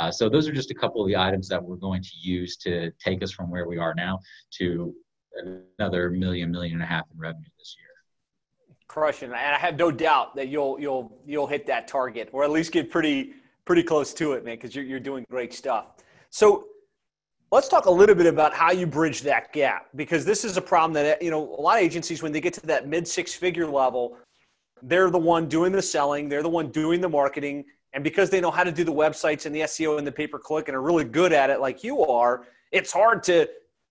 [0.00, 2.56] Uh, so those are just a couple of the items that we're going to use
[2.56, 4.18] to take us from where we are now
[4.50, 4.92] to
[5.78, 7.86] another million, million and a half in revenue this year.
[8.88, 12.50] Crushing, and I have no doubt that you'll you'll you'll hit that target, or at
[12.50, 15.99] least get pretty pretty close to it, man, because you're, you're doing great stuff.
[16.30, 16.66] So
[17.52, 20.60] let's talk a little bit about how you bridge that gap, because this is a
[20.60, 23.34] problem that, you know, a lot of agencies, when they get to that mid six
[23.34, 24.16] figure level,
[24.82, 27.64] they're the one doing the selling, they're the one doing the marketing.
[27.92, 30.26] And because they know how to do the websites and the SEO and the pay
[30.26, 33.48] per click and are really good at it like you are, it's hard to,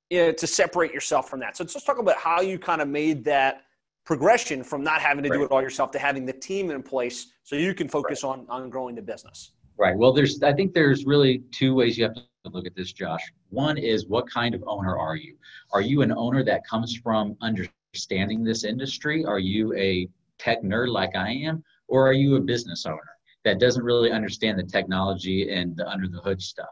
[0.09, 1.57] you know, to separate yourself from that.
[1.57, 3.63] So let's talk about how you kind of made that
[4.05, 5.37] progression from not having to right.
[5.37, 8.31] do it all yourself to having the team in place so you can focus right.
[8.31, 9.51] on, on growing the business.
[9.77, 9.97] Right.
[9.97, 13.21] Well, there's I think there's really two ways you have to look at this, Josh.
[13.49, 15.35] One is what kind of owner are you?
[15.71, 19.25] Are you an owner that comes from understanding this industry?
[19.25, 23.59] Are you a tech nerd like I am, or are you a business owner that
[23.59, 26.69] doesn't really understand the technology and the under the hood stuff?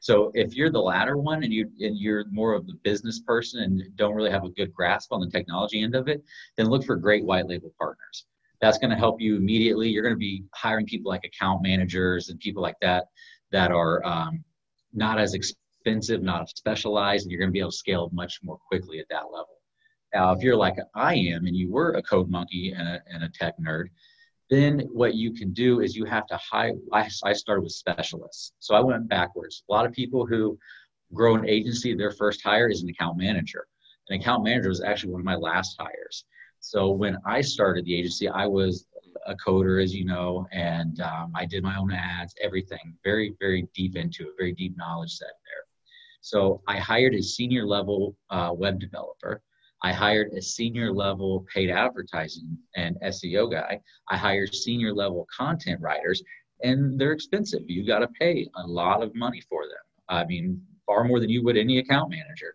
[0.00, 3.62] So if you're the latter one and you and you're more of the business person
[3.62, 6.22] and don't really have a good grasp on the technology end of it,
[6.56, 8.26] then look for great white label partners
[8.60, 9.88] that's going to help you immediately.
[9.88, 13.08] You're going to be hiring people like account managers and people like that
[13.52, 14.42] that are um,
[14.96, 18.58] not as expensive, not specialized, and you're going to be able to scale much more
[18.68, 19.60] quickly at that level.
[20.14, 23.22] Now, if you're like I am and you were a code monkey and a, and
[23.22, 23.86] a tech nerd,
[24.48, 26.72] then what you can do is you have to hire.
[26.92, 28.52] I, I started with specialists.
[28.60, 29.64] So I went backwards.
[29.68, 30.58] A lot of people who
[31.12, 33.66] grow an agency, their first hire is an account manager.
[34.08, 36.24] An account manager was actually one of my last hires.
[36.60, 38.86] So when I started the agency, I was
[39.26, 43.68] a coder, as you know, and um, I did my own ads, everything, very, very
[43.74, 45.64] deep into it, very deep knowledge set there.
[46.20, 49.42] So I hired a senior level uh, web developer.
[49.82, 53.80] I hired a senior level paid advertising and SEO guy.
[54.08, 56.22] I hired senior level content writers,
[56.62, 57.62] and they're expensive.
[57.66, 59.84] You got to pay a lot of money for them.
[60.08, 62.54] I mean, far more than you would any account manager.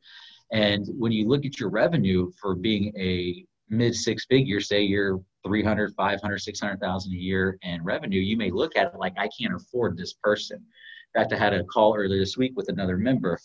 [0.51, 5.21] And when you look at your revenue for being a mid six figure, say you're
[5.43, 9.55] 300, 500, 600,000 a year in revenue, you may look at it like, I can't
[9.55, 10.57] afford this person.
[10.57, 13.39] In fact, I had a call earlier this week with another member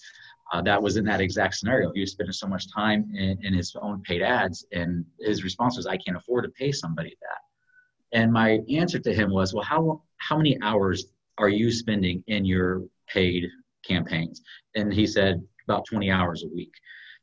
[0.52, 1.92] uh, that was in that exact scenario.
[1.92, 5.76] He was spending so much time in, in his own paid ads, and his response
[5.76, 8.18] was, I can't afford to pay somebody that.
[8.18, 11.06] And my answer to him was, Well, how, how many hours
[11.38, 13.48] are you spending in your paid
[13.84, 14.40] campaigns?
[14.76, 16.72] And he said, About 20 hours a week.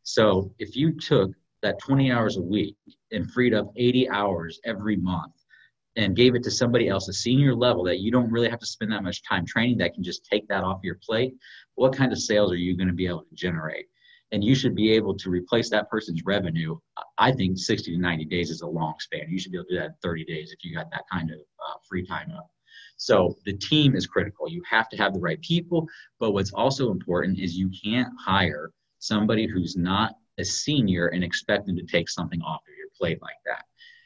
[0.03, 1.31] So if you took
[1.63, 2.75] that 20 hours a week
[3.11, 5.33] and freed up 80 hours every month
[5.95, 8.65] and gave it to somebody else, a senior level that you don't really have to
[8.65, 11.35] spend that much time training that can just take that off your plate,
[11.75, 13.85] what kind of sales are you going to be able to generate?
[14.31, 16.75] And you should be able to replace that person's revenue.
[17.19, 19.27] I think 60 to 90 days is a long span.
[19.29, 21.29] You should be able to do that in 30 days if you got that kind
[21.29, 22.49] of uh, free time up.
[22.97, 24.49] So the team is critical.
[24.49, 25.87] You have to have the right people,
[26.19, 31.65] but what's also important is you can't hire somebody who's not a senior and expect
[31.65, 33.65] them to take something off of your plate like that.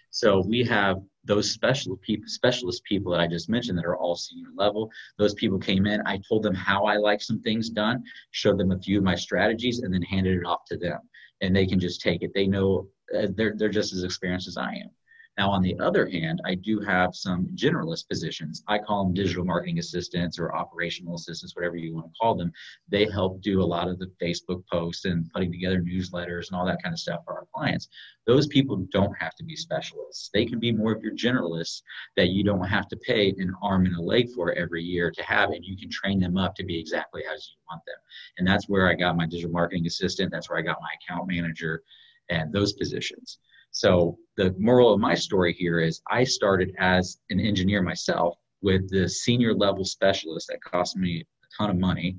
[0.09, 4.15] So we have those special people, specialist people that I just mentioned that are all
[4.15, 4.89] senior level.
[5.17, 6.01] Those people came in.
[6.07, 9.15] I told them how I like some things done, showed them a few of my
[9.15, 10.99] strategies, and then handed it off to them.
[11.41, 12.31] And they can just take it.
[12.33, 14.89] They know uh, they're they're just as experienced as I am.
[15.37, 18.63] Now, on the other hand, I do have some generalist positions.
[18.67, 22.51] I call them digital marketing assistants or operational assistants, whatever you want to call them.
[22.89, 26.65] They help do a lot of the Facebook posts and putting together newsletters and all
[26.65, 27.87] that kind of stuff for our clients.
[28.25, 30.31] Those people don't have to be specialists.
[30.33, 31.83] They can be more of your generalists
[32.15, 35.23] that you don't have to pay an arm and a leg for every year to
[35.23, 37.97] have, and you can train them up to be exactly as you want them.
[38.39, 40.31] And that's where I got my digital marketing assistant.
[40.31, 41.83] That's where I got my account manager
[42.29, 43.37] and those positions.
[43.77, 48.89] So the moral of my story here is I started as an engineer myself with
[48.89, 52.17] the senior level specialist that cost me a ton of money,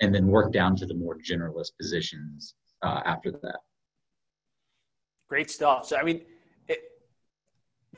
[0.00, 2.54] and then worked down to the more generalist positions
[2.84, 3.58] uh, after that.
[5.28, 5.86] Great stuff.
[5.86, 6.22] So I mean,
[6.68, 6.78] it,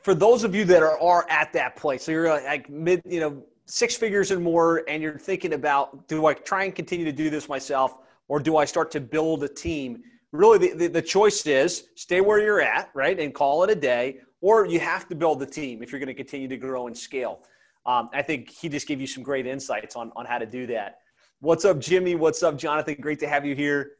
[0.01, 3.19] for those of you that are, are at that place, so you're like mid, you
[3.19, 7.11] know, six figures and more, and you're thinking about, do I try and continue to
[7.11, 10.01] do this myself, or do I start to build a team?
[10.31, 13.75] Really the, the, the, choice is stay where you're at, right, and call it a
[13.75, 16.87] day, or you have to build the team if you're going to continue to grow
[16.87, 17.39] and scale.
[17.85, 20.67] Um, I think he just gave you some great insights on, on how to do
[20.67, 20.99] that.
[21.39, 22.15] What's up, Jimmy?
[22.15, 22.97] What's up, Jonathan?
[22.99, 23.91] Great to have you here.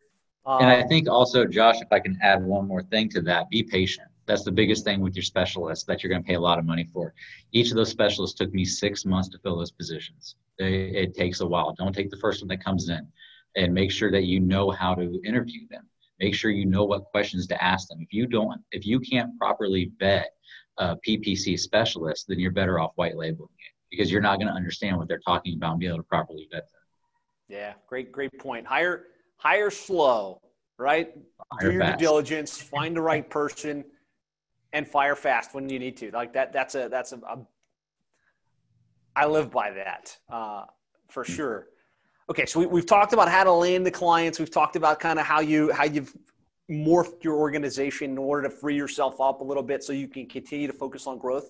[0.46, 3.22] Um, and I um, think also, Josh, if I can add one more thing to
[3.22, 4.08] that, be patient.
[4.26, 6.66] That's the biggest thing with your specialists that you're going to pay a lot of
[6.66, 7.14] money for.
[7.54, 10.36] Each of those specialists took me six months to fill those positions.
[10.60, 11.74] They, it takes a while.
[11.78, 13.08] Don't take the first one that comes in
[13.56, 15.88] and make sure that you know how to interview them.
[16.20, 18.00] Make sure you know what questions to ask them.
[18.02, 20.30] If you don't, if you can't properly vet
[20.78, 24.54] a PPC specialist, then you're better off white labeling it because you're not going to
[24.54, 26.82] understand what they're talking about and be able to properly vet them.
[27.48, 28.66] Yeah, great, great point.
[28.66, 29.06] Hire,
[29.38, 30.42] hire slow,
[30.78, 31.14] right?
[31.54, 32.00] Hire Do your fast.
[32.00, 33.86] due diligence, find the right person,
[34.74, 36.12] and fire fast when you need to.
[36.12, 36.52] Like that.
[36.52, 37.18] That's a that's a.
[37.18, 37.46] a
[39.16, 40.66] I live by that uh,
[41.10, 41.34] for mm-hmm.
[41.34, 41.68] sure.
[42.30, 44.40] Okay, so we, we've talked about how to land the clients.
[44.40, 46.16] We've talked about kind of how you how you've
[46.70, 50.26] morphed your organization in order to free yourself up a little bit so you can
[50.26, 51.50] continue to focus on growth.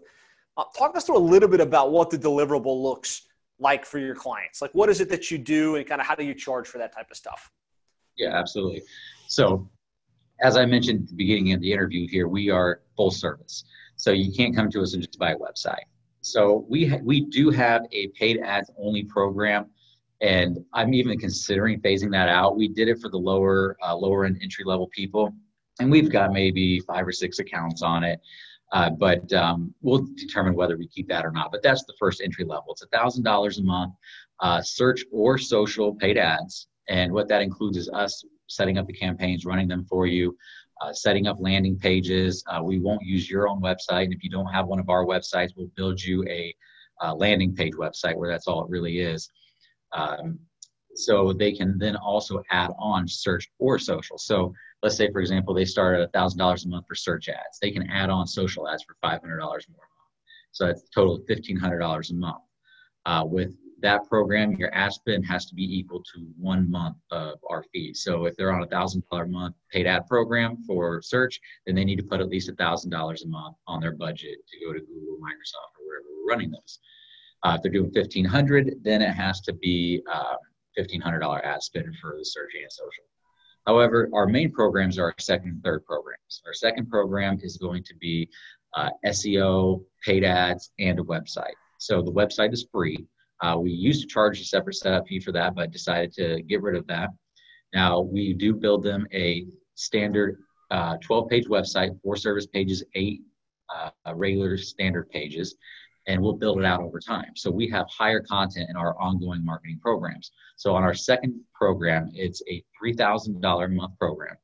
[0.55, 3.23] Uh, talk us through a little bit about what the deliverable looks
[3.59, 4.61] like for your clients.
[4.61, 6.77] Like, what is it that you do, and kind of how do you charge for
[6.77, 7.51] that type of stuff?
[8.17, 8.83] Yeah, absolutely.
[9.27, 9.67] So,
[10.41, 13.63] as I mentioned at the beginning of the interview here, we are full service.
[13.95, 15.85] So you can't come to us and just buy a website.
[16.21, 19.67] So we ha- we do have a paid ads only program,
[20.21, 22.57] and I'm even considering phasing that out.
[22.57, 25.33] We did it for the lower uh, lower end entry level people,
[25.79, 28.19] and we've got maybe five or six accounts on it.
[28.73, 31.51] Uh, but um, we'll determine whether we keep that or not.
[31.51, 32.71] But that's the first entry level.
[32.71, 33.93] It's a thousand dollars a month,
[34.41, 38.93] uh, search or social paid ads, and what that includes is us setting up the
[38.93, 40.35] campaigns, running them for you,
[40.81, 42.43] uh, setting up landing pages.
[42.47, 45.05] Uh, we won't use your own website, and if you don't have one of our
[45.05, 46.53] websites, we'll build you a
[47.01, 49.29] uh, landing page website where that's all it really is.
[49.93, 50.39] Um,
[50.95, 54.17] so they can then also add on search or social.
[54.17, 57.59] So let's say, for example, they start at $1,000 a month for search ads.
[57.61, 59.63] They can add on social ads for $500 more a month.
[60.51, 62.43] So that's a total of $1,500 a month.
[63.05, 67.37] Uh, with that program, your ad spend has to be equal to one month of
[67.49, 67.93] our fee.
[67.93, 71.75] So if they're on a thousand dollar a month paid ad program for search, then
[71.75, 74.65] they need to put at least a thousand dollars a month on their budget to
[74.65, 76.79] go to Google, Microsoft, or wherever we're running those.
[77.47, 80.01] Uh, if they're doing fifteen hundred, then it has to be
[81.01, 83.05] hundred dollar ad spend for the search and social.
[83.65, 86.41] However, our main programs are our second and third programs.
[86.45, 88.29] Our second program is going to be
[88.75, 91.55] uh, SEO, paid ads, and a website.
[91.79, 93.05] So the website is free.
[93.41, 96.61] Uh, we used to charge a separate setup fee for that, but decided to get
[96.61, 97.11] rid of that.
[97.73, 100.37] Now we do build them a standard
[100.69, 103.21] uh, 12 page website, four service pages, eight
[103.73, 105.55] uh, regular standard pages
[106.07, 107.31] and we'll build it out over time.
[107.35, 110.31] So we have higher content in our ongoing marketing programs.
[110.55, 114.35] So on our second program, it's a $3,000 a month program,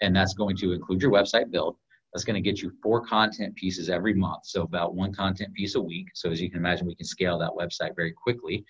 [0.00, 1.76] and that's going to include your website build.
[2.12, 5.76] That's going to get you four content pieces every month, so about one content piece
[5.76, 6.08] a week.
[6.14, 8.64] So as you can imagine, we can scale that website very quickly,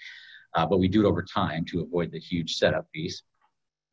[0.55, 3.23] uh, but we do it over time to avoid the huge setup piece.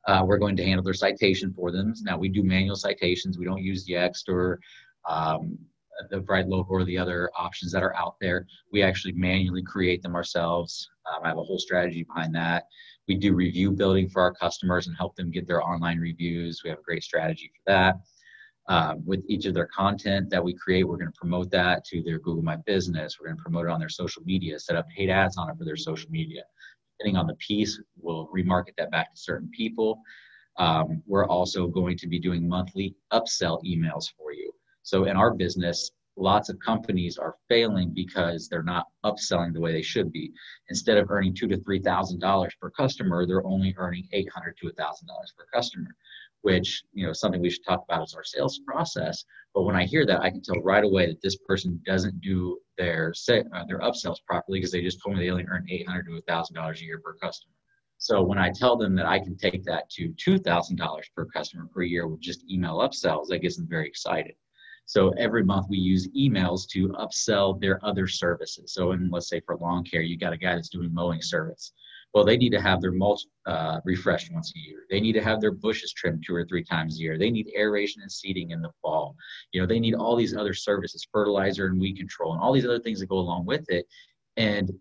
[0.07, 1.93] Uh, we're going to handle their citation for them.
[2.01, 3.37] Now we do manual citations.
[3.37, 4.59] We don't use Yext or
[5.07, 5.57] um,
[6.09, 8.45] the Bright Local or the other options that are out there.
[8.71, 10.89] We actually manually create them ourselves.
[11.05, 12.65] Um, I have a whole strategy behind that.
[13.07, 16.61] We do review building for our customers and help them get their online reviews.
[16.63, 17.95] We have a great strategy for that.
[18.69, 22.03] Um, with each of their content that we create, we're going to promote that to
[22.03, 23.17] their Google My Business.
[23.17, 25.57] We're going to promote it on their social media, set up paid ads on it
[25.57, 26.43] for their social media.
[26.99, 30.01] Depending on the piece, we'll remarket that back to certain people.
[30.57, 34.51] Um, we're also going to be doing monthly upsell emails for you.
[34.87, 39.73] So in our business, lots of companies are failing because they're not upselling the way
[39.73, 40.31] they should be.
[40.69, 44.55] Instead of earning two to three thousand dollars per customer, they're only earning eight hundred
[44.61, 45.89] to a thousand dollars per customer,
[46.43, 49.25] which you know something we should talk about is our sales process.
[49.53, 52.57] But when I hear that, I can tell right away that this person doesn't do
[52.77, 56.05] their uh, their upsells properly because they just told me they only earn eight hundred
[56.05, 57.51] to a thousand dollars a year per customer.
[57.97, 61.25] So when I tell them that I can take that to two thousand dollars per
[61.25, 64.35] customer per year with just email upsells, that gets them very excited.
[64.87, 68.73] So every month we use emails to upsell their other services.
[68.73, 71.73] So in let's say for lawn care, you got a guy that's doing mowing service.
[72.13, 74.85] Well, they need to have their mulch uh, refreshed once a year.
[74.89, 77.17] They need to have their bushes trimmed two or three times a year.
[77.17, 79.17] They need aeration and seeding in the fall.
[79.51, 82.65] You know, they need all these other services, fertilizer and weed control, and all these
[82.65, 83.85] other things that go along with it.
[84.37, 84.71] And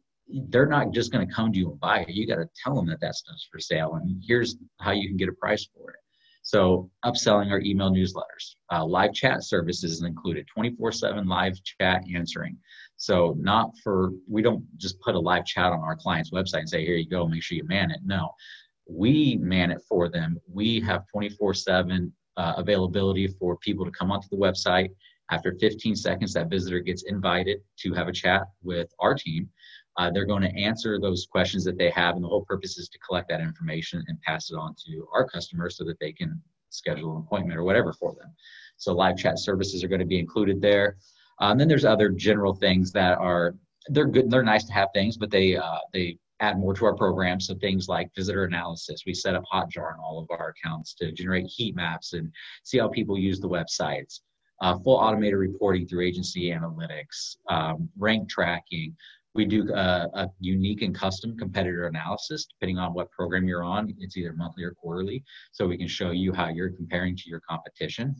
[0.48, 2.10] they're not just going to come to you and buy it.
[2.10, 5.16] You got to tell them that that stuff's for sale, and here's how you can
[5.16, 5.98] get a price for it.
[6.46, 12.56] So upselling our email newsletters, uh, live chat services is included, 24/7 live chat answering.
[12.96, 16.68] So not for we don't just put a live chat on our client's website and
[16.68, 17.98] say here you go, make sure you man it.
[18.04, 18.30] No,
[18.88, 20.38] we man it for them.
[20.48, 24.90] We have 24/7 uh, availability for people to come onto the website.
[25.32, 29.50] After 15 seconds, that visitor gets invited to have a chat with our team.
[29.98, 32.88] Uh, they're going to answer those questions that they have, and the whole purpose is
[32.88, 36.40] to collect that information and pass it on to our customers so that they can
[36.70, 38.30] schedule an appointment or whatever for them.
[38.76, 40.96] So live chat services are going to be included there.
[41.40, 43.54] And then there's other general things that are
[43.88, 44.30] they're good.
[44.30, 47.40] They're nice to have things, but they uh, they add more to our program.
[47.40, 49.02] So things like visitor analysis.
[49.06, 52.30] We set up Hotjar on all of our accounts to generate heat maps and
[52.62, 54.20] see how people use the websites.
[54.62, 58.96] Uh, full automated reporting through agency analytics, um, rank tracking.
[59.36, 63.94] We do uh, a unique and custom competitor analysis depending on what program you're on.
[64.00, 65.22] It's either monthly or quarterly,
[65.52, 68.16] so we can show you how you're comparing to your competition.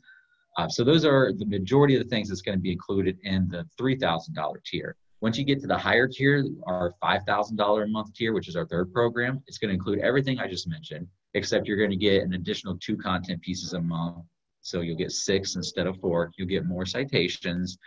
[0.59, 3.49] Uh, so those are the majority of the things that's going to be included in
[3.49, 4.97] the $3,000 tier.
[5.23, 8.67] Once you get to the higher tier, our $5,000 a month tier, which is our
[8.67, 12.23] third program, it's going to include everything I just mentioned, except you're going to get
[12.23, 14.25] an additional two content pieces a month.
[14.61, 16.31] So you'll get six instead of four.
[16.37, 17.79] You'll get more citations.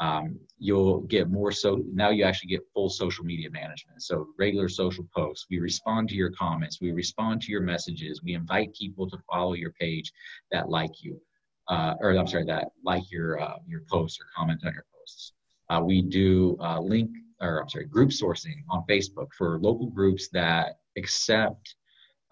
[0.00, 4.02] Um, you'll get more so now you actually get full social media management.
[4.02, 8.34] So regular social posts we respond to your comments we respond to your messages we
[8.34, 10.12] invite people to follow your page
[10.50, 11.20] that like you
[11.68, 15.32] uh, or i'm sorry that like your uh, your posts or comment on your posts.
[15.70, 20.28] Uh, we do uh, link, or I'm sorry, group sourcing on Facebook for local groups
[20.32, 21.74] that accept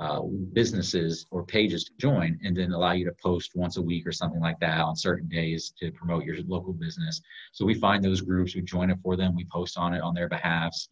[0.03, 0.21] uh,
[0.53, 4.11] businesses or pages to join and then allow you to post once a week or
[4.11, 7.23] something like that on certain days to promote your local business.
[7.53, 10.13] So we find those groups, we join it for them, we post on it on
[10.13, 10.89] their behalfs.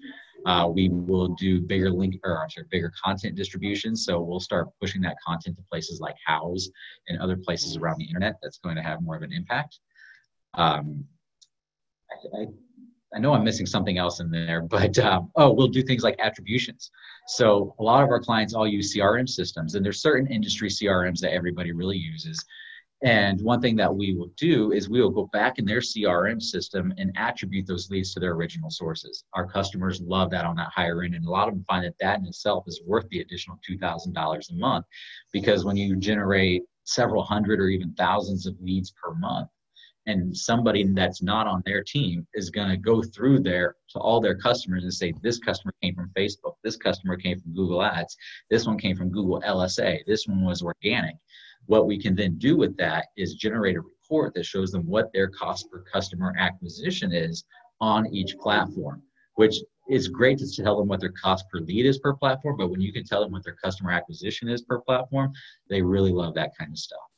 [0.46, 3.96] Uh, we will do bigger link or I'm sorry, bigger content distribution.
[3.96, 6.68] So we'll start pushing that content to places like Houzz
[7.08, 9.80] and other places around the internet that's going to have more of an impact.
[10.54, 11.04] Um,
[12.12, 12.46] I, I
[13.18, 16.90] know I'm missing something else in there, but um, oh, we'll do things like attributions.
[17.26, 21.20] So a lot of our clients all use CRM systems, and there's certain industry CRMs
[21.20, 22.44] that everybody really uses.
[23.02, 26.40] And one thing that we will do is we will go back in their CRM
[26.40, 29.24] system and attribute those leads to their original sources.
[29.32, 31.94] Our customers love that on that higher end, and a lot of them find that
[32.00, 34.84] that in itself is worth the additional $2,000 a month
[35.32, 39.48] because when you generate several hundred or even thousands of leads per month,
[40.06, 44.20] and somebody that's not on their team is going to go through there to all
[44.20, 46.54] their customers and say this customer came from facebook.
[46.64, 48.16] This customer came from google ads.
[48.50, 51.16] This one came from google lsa this one was organic.
[51.66, 55.12] What we can then do with that is generate a report that shows them what
[55.12, 57.44] their cost per customer acquisition is
[57.80, 59.02] on each platform
[59.34, 59.56] which
[59.88, 62.80] is great to tell them what their cost per lead is per platform but when
[62.80, 65.32] you can tell them what their customer acquisition is per platform
[65.68, 67.09] they really love that kind of stuff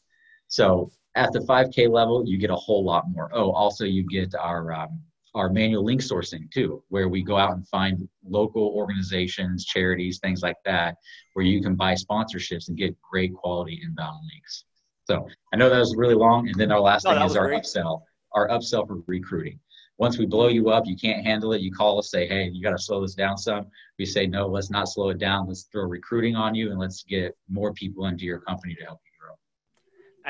[0.53, 3.31] so at the 5K level, you get a whole lot more.
[3.33, 5.01] Oh, also you get our um,
[5.35, 10.43] our manual link sourcing too, where we go out and find local organizations, charities, things
[10.43, 10.97] like that,
[11.33, 14.65] where you can buy sponsorships and get great quality inbound links.
[15.05, 17.49] So I know that was really long, and then our last no, thing is our
[17.49, 17.63] great.
[17.63, 19.59] upsell, our upsell for recruiting.
[19.97, 21.63] Once we blow you up, you can't handle it.
[21.63, 24.49] You call us, say, "Hey, you got to slow this down some." We say, "No,
[24.49, 25.49] let's not slow it down.
[25.49, 29.01] Let's throw recruiting on you, and let's get more people into your company to help
[29.07, 29.12] you."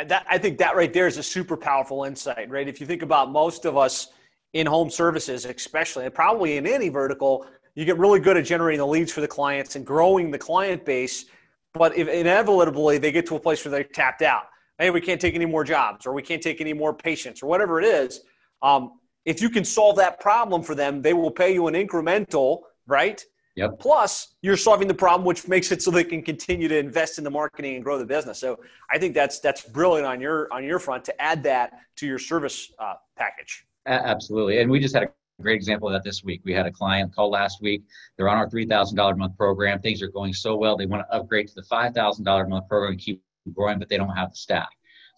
[0.06, 2.66] That, I think that right there is a super powerful insight, right?
[2.66, 4.08] If you think about most of us
[4.52, 8.78] in home services, especially, and probably in any vertical, you get really good at generating
[8.78, 11.26] the leads for the clients and growing the client base.
[11.72, 14.44] But if inevitably they get to a place where they're tapped out,
[14.78, 17.46] hey, we can't take any more jobs or we can't take any more patients or
[17.46, 18.20] whatever it is.
[18.62, 22.62] Um, if you can solve that problem for them, they will pay you an incremental,
[22.86, 23.24] right?
[23.56, 23.80] Yep.
[23.80, 27.24] Plus, you're solving the problem, which makes it so they can continue to invest in
[27.24, 28.38] the marketing and grow the business.
[28.38, 28.58] So,
[28.90, 32.18] I think that's that's brilliant on your on your front to add that to your
[32.18, 33.66] service uh, package.
[33.86, 35.08] Absolutely, and we just had a
[35.42, 36.40] great example of that this week.
[36.44, 37.84] We had a client call last week.
[38.16, 39.80] They're on our three thousand dollar a month program.
[39.80, 40.76] Things are going so well.
[40.76, 43.22] They want to upgrade to the five thousand dollar a month program and keep
[43.52, 44.68] growing, but they don't have the staff.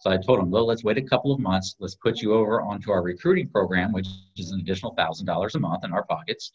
[0.01, 1.77] So I told them, well, let's wait a couple of months.
[1.79, 5.59] Let's put you over onto our recruiting program, which is an additional thousand dollars a
[5.59, 6.51] month in our pockets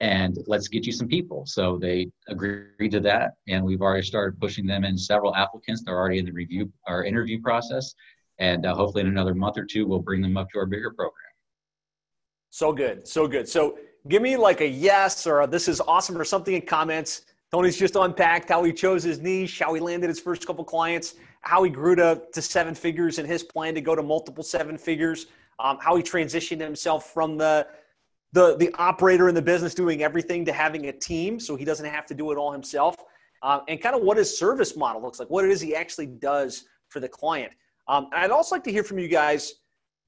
[0.00, 1.44] and let's get you some people.
[1.46, 5.82] So they agreed to that, and we've already started pushing them in several applicants.
[5.84, 7.94] They're already in the review our interview process,
[8.38, 10.90] and uh, hopefully in another month or two, we'll bring them up to our bigger
[10.90, 11.14] program.
[12.48, 13.48] So good, so good.
[13.48, 13.78] So
[14.08, 17.22] give me like a yes or a, this is awesome or something in comments.
[17.52, 21.14] Tony's just unpacked how he chose his niche, how he landed his first couple clients,
[21.42, 24.78] how he grew to, to seven figures and his plan to go to multiple seven
[24.78, 25.26] figures,
[25.58, 27.66] um, how he transitioned himself from the
[28.32, 31.86] the the operator in the business doing everything to having a team so he doesn't
[31.86, 32.96] have to do it all himself
[33.42, 36.06] um, and kind of what his service model looks like what it is he actually
[36.06, 37.52] does for the client.
[37.88, 39.54] Um, i'd also like to hear from you guys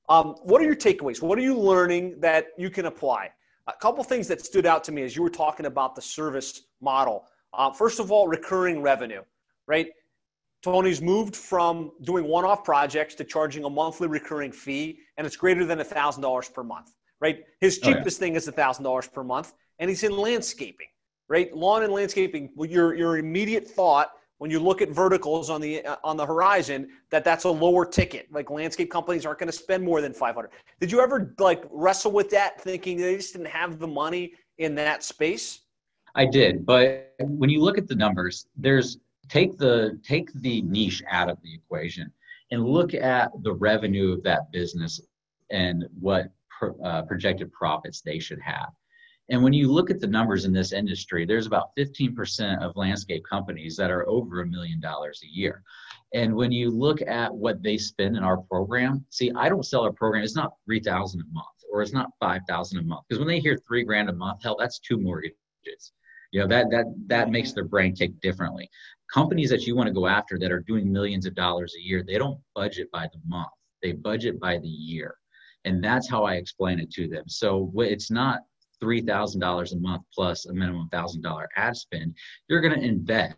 [0.09, 1.23] um, what are your takeaways?
[1.23, 3.31] What are you learning that you can apply?
[3.69, 6.63] A couple things that stood out to me as you were talking about the service
[6.81, 7.25] model.
[7.55, 9.23] Uh, first of all recurring revenue
[9.67, 9.89] right?
[10.63, 15.65] Tony's moved from doing one-off projects to charging a monthly recurring fee, and it's greater
[15.65, 16.93] than $1,000 per month
[17.23, 17.45] right?
[17.61, 18.33] His cheapest oh, yeah.
[18.33, 20.89] thing is $1,000 per month, and he's in landscaping,
[21.29, 21.55] right?
[21.57, 25.95] Lawn and landscaping, your, your immediate thought when you look at verticals on the uh,
[26.03, 29.85] on the horizon that that's a lower ticket like landscape companies aren't going to spend
[29.85, 30.51] more than 500
[30.81, 34.75] did you ever like wrestle with that thinking they just didn't have the money in
[34.75, 35.61] that space
[36.17, 38.99] i did but when you look at the numbers there's
[39.29, 42.11] take the take the niche out of the equation
[42.51, 45.01] and look at the revenue of that business
[45.51, 46.33] and what
[46.63, 48.73] pro, uh, projected profits they should have
[49.29, 53.23] and when you look at the numbers in this industry, there's about 15% of landscape
[53.29, 55.63] companies that are over a million dollars a year.
[56.13, 59.85] And when you look at what they spend in our program, see, I don't sell
[59.85, 60.25] our program.
[60.25, 63.05] It's not 3000 a month or it's not 5000 a month.
[63.09, 65.35] Because when they hear three grand a month, hell, that's two mortgages.
[66.33, 68.69] You know, that, that, that makes their brain tick differently.
[69.13, 72.03] Companies that you want to go after that are doing millions of dollars a year,
[72.07, 73.51] they don't budget by the month.
[73.83, 75.15] They budget by the year.
[75.65, 77.25] And that's how I explain it to them.
[77.29, 78.41] So it's not
[78.83, 82.15] $3,000 a month plus a minimum $1,000 ad spend,
[82.49, 83.37] you're going to invest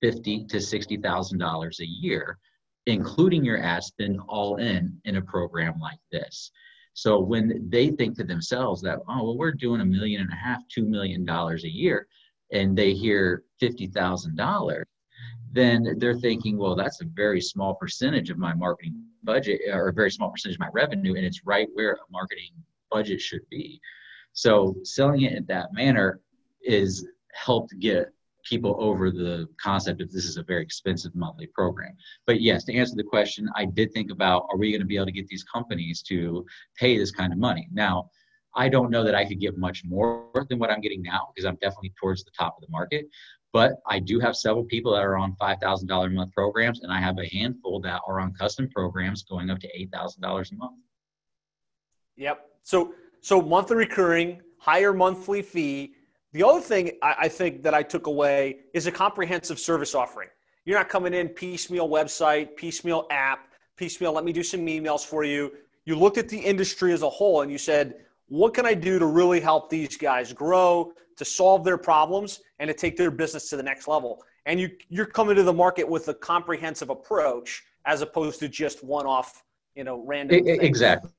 [0.00, 2.38] fifty to $60,000 a year,
[2.86, 6.50] including your ad spend all in in a program like this.
[6.94, 10.36] So when they think to themselves that, oh, well, we're doing a million and a
[10.36, 12.06] half, two million dollars a year,
[12.52, 14.86] and they hear fifty thousand dollars,
[15.54, 19.88] then they're thinking, well, that's a very small percentage of my marketing budget, uh, or
[19.88, 22.50] a very small percentage of my revenue, and it's right where a marketing
[22.90, 23.80] budget should be.
[24.32, 26.20] So selling it in that manner
[26.62, 28.12] is helped get
[28.44, 31.96] people over the concept of this is a very expensive monthly program.
[32.26, 34.96] But yes, to answer the question, I did think about are we going to be
[34.96, 36.44] able to get these companies to
[36.76, 37.68] pay this kind of money?
[37.72, 38.10] Now,
[38.56, 41.46] I don't know that I could get much more than what I'm getting now because
[41.46, 43.06] I'm definitely towards the top of the market.
[43.54, 47.00] But I do have several people that are on $5,000 a month programs, and I
[47.00, 50.72] have a handful that are on custom programs going up to $8,000 a month.
[52.16, 52.46] Yep.
[52.64, 55.94] So so monthly recurring, higher monthly fee.
[56.32, 60.28] The other thing I, I think that I took away is a comprehensive service offering.
[60.64, 64.12] You're not coming in piecemeal website, piecemeal app, piecemeal.
[64.12, 65.52] Let me do some emails for you.
[65.84, 67.94] You looked at the industry as a whole and you said,
[68.26, 72.68] what can I do to really help these guys grow, to solve their problems, and
[72.68, 74.22] to take their business to the next level?
[74.46, 78.84] And you, you're coming to the market with a comprehensive approach as opposed to just
[78.84, 79.42] one-off,
[79.74, 80.46] you know, random.
[80.46, 81.10] Exactly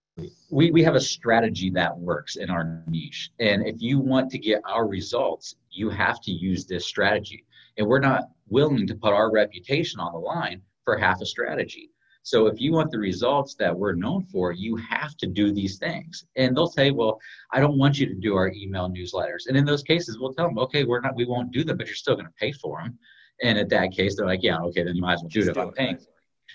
[0.49, 3.31] we, we have a strategy that works in our niche.
[3.39, 7.45] And if you want to get our results, you have to use this strategy.
[7.77, 11.91] And we're not willing to put our reputation on the line for half a strategy.
[12.25, 15.77] So if you want the results that we're known for, you have to do these
[15.77, 16.25] things.
[16.35, 17.19] And they'll say, "Well,
[17.51, 20.47] I don't want you to do our email newsletters." And in those cases, we'll tell
[20.47, 22.81] them, "Okay, we're not, we won't do them, but you're still going to pay for
[22.81, 22.97] them."
[23.43, 25.49] And at that case, they're like, "Yeah, okay, then you might as well do it
[25.49, 25.99] if I'm paying."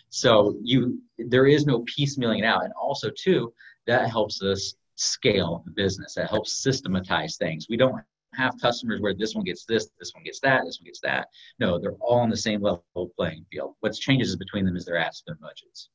[0.08, 2.64] So you there is no piecemealing it out.
[2.64, 3.52] And also too,
[3.86, 6.14] that helps us scale the business.
[6.14, 7.68] That helps systematize things.
[7.70, 8.02] We don't
[8.34, 11.28] have customers where this one gets this, this one gets that, this one gets that.
[11.58, 12.84] No, they're all on the same level
[13.16, 13.74] playing field.
[13.80, 15.90] What changes between them is their ad spend budgets.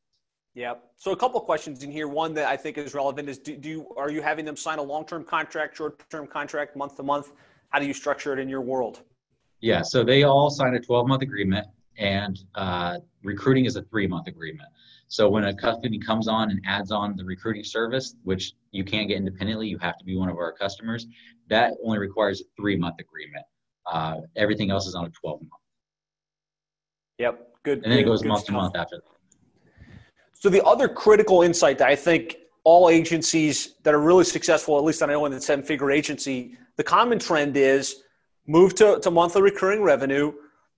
[0.54, 0.76] Yeah.
[0.98, 2.08] So a couple questions in here.
[2.08, 4.80] One that I think is relevant is do, do you, are you having them sign
[4.80, 7.34] a long-term contract, short-term contract, month to month?
[7.70, 9.02] How do you structure it in your world?
[9.60, 9.82] Yeah.
[9.82, 11.68] So they all sign a 12-month agreement
[11.98, 14.70] and uh, recruiting is a three month agreement.
[15.08, 19.08] So when a company comes on and adds on the recruiting service, which you can't
[19.08, 21.08] get independently, you have to be one of our customers.
[21.48, 23.46] That only requires a three month agreement.
[23.86, 25.52] Uh, everything else is on a 12 month.
[27.20, 27.84] Yep, good.
[27.84, 28.48] And then it goes month stuff.
[28.48, 29.16] to month after that.
[30.34, 34.84] So the other critical insight that I think all agencies that are really successful, at
[34.84, 38.04] least I know in the seven figure agency, the common trend is
[38.48, 40.34] move to, to monthly recurring revenue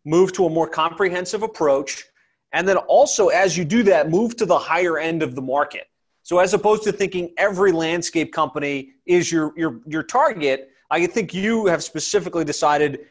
[0.08, 2.06] move to a more comprehensive approach.
[2.54, 5.88] And then also, as you do that, move to the higher end of the market.
[6.24, 11.34] So, as opposed to thinking every landscape company is your, your, your target, I think
[11.34, 13.02] you have specifically decided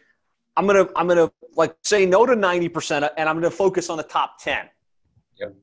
[0.56, 4.02] I'm to, I'm to like say no to 90% and I'm to focus on the
[4.02, 4.66] top 10.
[5.38, 5.54] Yep.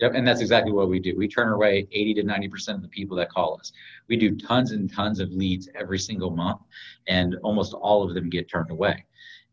[0.00, 0.12] Yep.
[0.14, 1.14] And that's exactly what we do.
[1.16, 3.72] We turn away 80 to 90% of the people that call us.
[4.08, 6.60] We do tons and tons of leads every single month,
[7.08, 9.04] and almost all of them get turned away.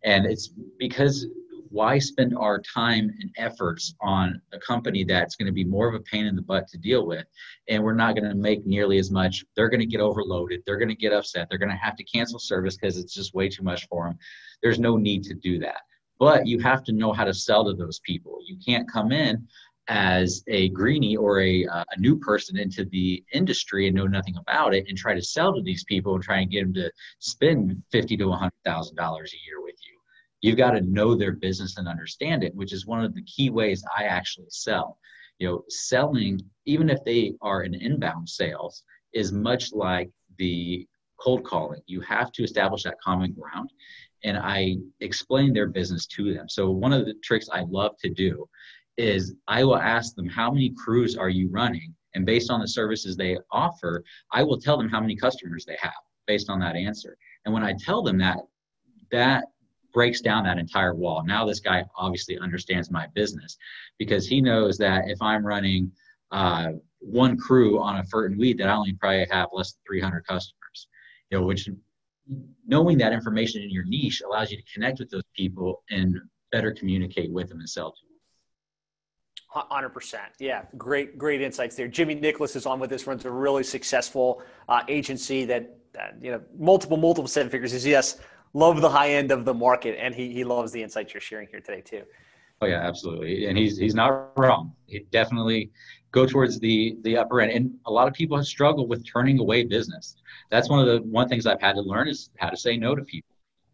[0.06, 1.28] And it's because
[1.70, 5.96] why spend our time and efforts on a company that's going to be more of
[5.96, 7.26] a pain in the butt to deal with
[7.68, 10.78] and we're not going to make nearly as much they're going to get overloaded they're
[10.78, 13.50] going to get upset they're going to have to cancel service because it's just way
[13.50, 14.18] too much for them
[14.66, 15.82] there's no need to do that.
[16.18, 18.40] But you have to know how to sell to those people.
[18.46, 19.48] You can't come in
[19.88, 24.36] as a greenie or a, uh, a new person into the industry and know nothing
[24.38, 26.92] about it and try to sell to these people and try and get them to
[27.20, 29.62] spend fifty to hundred thousand dollars a year
[30.46, 33.50] you've got to know their business and understand it which is one of the key
[33.50, 34.98] ways i actually sell
[35.40, 38.84] you know selling even if they are an inbound sales
[39.14, 40.88] is much like the
[41.20, 41.82] cold calling.
[41.88, 43.72] You have to establish that common ground.
[44.24, 46.50] And I explain their business to them.
[46.50, 48.48] So, one of the tricks I love to do
[48.98, 51.94] is I will ask them, How many crews are you running?
[52.16, 55.78] And based on the services they offer, I will tell them how many customers they
[55.82, 55.94] have
[56.28, 57.18] based on that answer.
[57.44, 58.40] And when I tell them that,
[59.12, 59.46] that
[59.96, 61.24] breaks down that entire wall.
[61.26, 63.58] Now this guy obviously understands my business
[63.98, 65.90] because he knows that if I'm running
[66.32, 69.82] uh, one crew on a fert and weed, that I only probably have less than
[69.88, 70.88] 300 customers.
[71.32, 71.70] You know, which
[72.68, 76.18] knowing that information in your niche allows you to connect with those people and
[76.52, 78.12] better communicate with them and sell to them.
[79.48, 81.88] Hundred percent, yeah, great, great insights there.
[81.88, 86.32] Jimmy Nicholas is on with us, runs a really successful uh, agency that, that, you
[86.32, 87.72] know multiple, multiple seven figures.
[87.72, 88.20] Is yes,
[88.56, 91.48] love the high end of the market, and he he loves the insights you're sharing
[91.52, 92.04] here today too.
[92.62, 94.74] Oh yeah, absolutely, and he's he's not wrong.
[94.88, 95.70] He definitely
[96.12, 99.40] go towards the the upper end, and a lot of people have struggled with turning
[99.40, 100.16] away business.
[100.50, 102.96] That's one of the one things I've had to learn is how to say no
[102.96, 103.30] to people.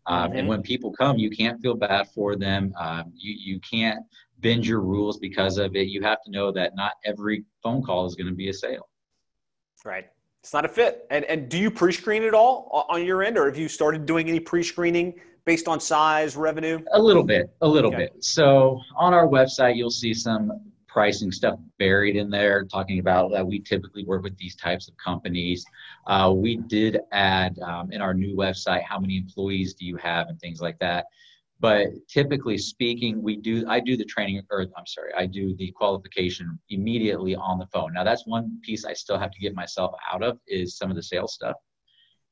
[0.08, 0.40] Um, mm-hmm.
[0.40, 2.74] And when people come, you can't feel bad for them.
[2.78, 4.04] Um, you you can't
[4.40, 5.88] bend your rules because of it.
[5.88, 8.90] You have to know that not every phone call is going to be a sale.
[9.86, 10.10] Right
[10.42, 11.06] it's not a fit.
[11.12, 14.28] And and do you pre-screen it all on your end, or have you started doing
[14.28, 16.80] any pre-screening based on size, revenue?
[16.94, 18.06] A little bit, a little okay.
[18.06, 18.24] bit.
[18.24, 20.52] So on our website, you'll see some
[20.88, 24.98] pricing stuff buried in there, talking about that we typically work with these types of
[24.98, 25.64] companies.
[26.08, 30.28] Uh, we did add um, in our new website how many employees do you have
[30.28, 31.06] and things like that.
[31.62, 35.72] But typically speaking, we do I do the training or I'm sorry, I do the
[35.72, 37.93] qualification immediately on the phone.
[37.93, 40.95] Now that's one piece I still have to get myself out of is some of
[40.95, 41.55] the sales stuff,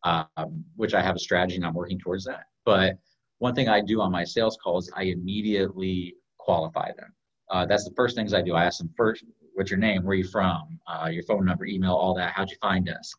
[0.04, 2.46] um, which I have a strategy and I'm working towards that.
[2.66, 2.98] But
[3.38, 7.14] one thing I do on my sales calls, I immediately qualify them.
[7.52, 8.56] Uh, that's the first things I do.
[8.56, 9.24] I ask them first,
[9.54, 10.04] what's your name?
[10.04, 10.80] Where are you from?
[10.88, 12.34] Uh, your phone number, email, all that.
[12.34, 13.14] How'd you find us?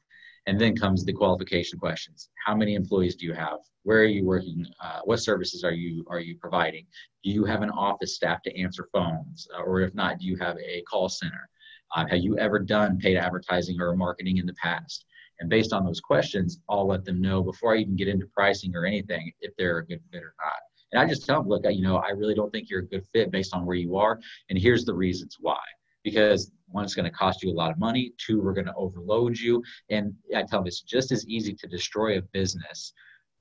[0.47, 2.31] And then comes the qualification questions.
[2.45, 3.59] How many employees do you have?
[3.83, 4.67] Where are you working?
[4.83, 6.87] Uh, what services are you are you providing?
[7.25, 10.37] Do you have an office staff to answer phones, uh, or if not, do you
[10.37, 11.49] have a call center?
[11.95, 15.05] Uh, have you ever done paid advertising or marketing in the past?
[15.41, 18.77] And based on those questions, I'll let them know before I even get into pricing
[18.77, 20.61] or anything if they're a good fit or not.
[20.93, 23.07] And I just tell them, look, you know, I really don't think you're a good
[23.13, 24.21] fit based on where you are,
[24.51, 25.59] and here's the reasons why
[26.03, 28.13] because one, it's going to cost you a lot of money.
[28.19, 29.63] Two, we're going to overload you.
[29.89, 32.93] And I tell them it's just as easy to destroy a business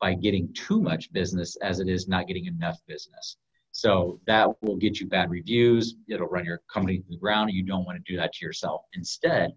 [0.01, 3.37] by getting too much business as it is not getting enough business.
[3.71, 5.95] So that will get you bad reviews.
[6.07, 7.51] It'll run your company to the ground.
[7.51, 8.81] You don't want to do that to yourself.
[8.93, 9.51] Instead,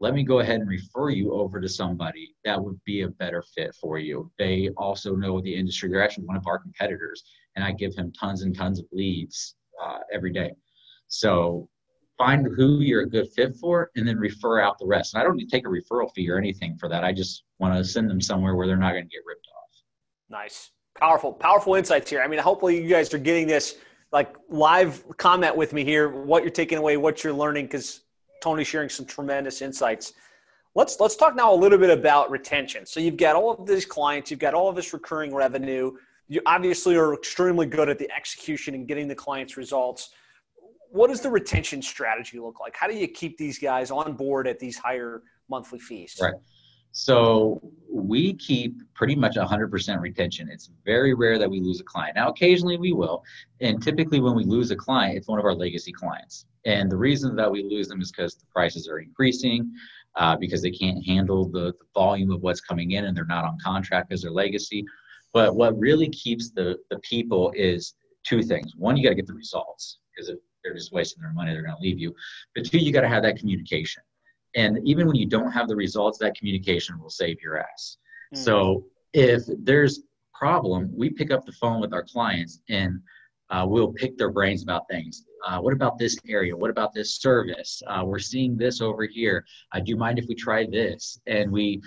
[0.00, 3.42] let me go ahead and refer you over to somebody that would be a better
[3.54, 4.30] fit for you.
[4.38, 5.88] They also know the industry.
[5.88, 7.22] They're actually one of our competitors,
[7.56, 10.52] and I give him tons and tons of leads uh, every day.
[11.08, 11.68] So
[12.16, 15.14] find who you're a good fit for and then refer out the rest.
[15.14, 17.04] And I don't need to take a referral fee or anything for that.
[17.04, 19.70] I just want to send them somewhere where they're not going to get ripped off.
[20.30, 20.70] Nice.
[20.98, 22.22] Powerful, powerful insights here.
[22.22, 23.76] I mean, hopefully you guys are getting this
[24.12, 28.02] like live comment with me here, what you're taking away, what you're learning, because
[28.40, 30.12] Tony's sharing some tremendous insights.
[30.76, 32.86] Let's let's talk now a little bit about retention.
[32.86, 35.96] So you've got all of these clients, you've got all of this recurring revenue.
[36.28, 40.10] You obviously are extremely good at the execution and getting the clients results
[40.94, 42.76] what does the retention strategy look like?
[42.76, 46.16] How do you keep these guys on board at these higher monthly fees?
[46.22, 46.34] Right.
[46.92, 47.60] So
[47.92, 50.48] we keep pretty much 100% retention.
[50.48, 52.14] It's very rare that we lose a client.
[52.14, 53.24] Now, occasionally we will.
[53.60, 56.46] And typically, when we lose a client, it's one of our legacy clients.
[56.64, 59.72] And the reason that we lose them is because the prices are increasing,
[60.14, 63.44] uh, because they can't handle the, the volume of what's coming in and they're not
[63.44, 64.84] on contract as their legacy.
[65.32, 68.76] But what really keeps the, the people is two things.
[68.76, 71.62] One, you got to get the results because if they're just wasting their money, they're
[71.62, 72.14] going to leave you.
[72.54, 74.02] But two, you got to have that communication.
[74.56, 77.98] And even when you don't have the results, that communication will save your ass.
[78.34, 78.38] Mm.
[78.38, 80.02] So if there's
[80.32, 83.00] problem, we pick up the phone with our clients and
[83.50, 85.24] uh, we'll pick their brains about things.
[85.46, 86.56] Uh, what about this area?
[86.56, 87.82] What about this service?
[87.86, 89.44] Uh, we're seeing this over here.
[89.72, 91.20] Uh, do you mind if we try this?
[91.26, 91.82] And we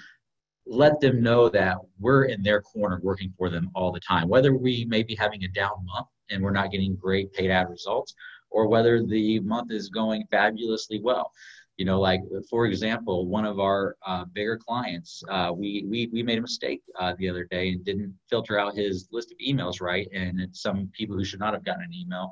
[0.66, 4.28] let them know that we're in their corner working for them all the time.
[4.28, 7.70] Whether we may be having a down month and we're not getting great paid ad
[7.70, 8.14] results,
[8.50, 11.32] or whether the month is going fabulously well.
[11.78, 16.24] You know, like for example, one of our uh, bigger clients, uh, we, we we
[16.24, 19.80] made a mistake uh, the other day and didn't filter out his list of emails
[19.80, 22.32] right, and some people who should not have gotten an email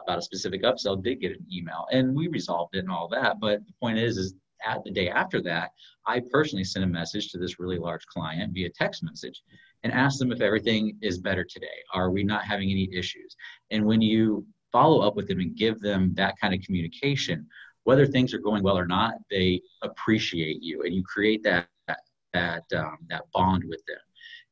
[0.00, 3.40] about a specific upsell did get an email, and we resolved it and all that.
[3.40, 4.34] But the point is, is
[4.64, 5.70] at the day after that,
[6.06, 9.42] I personally sent a message to this really large client via text message
[9.82, 11.66] and asked them if everything is better today.
[11.92, 13.36] Are we not having any issues?
[13.70, 17.46] And when you follow up with them and give them that kind of communication,
[17.84, 21.68] whether things are going well or not, they appreciate you and you create that,
[22.32, 24.04] that, um, that bond with them,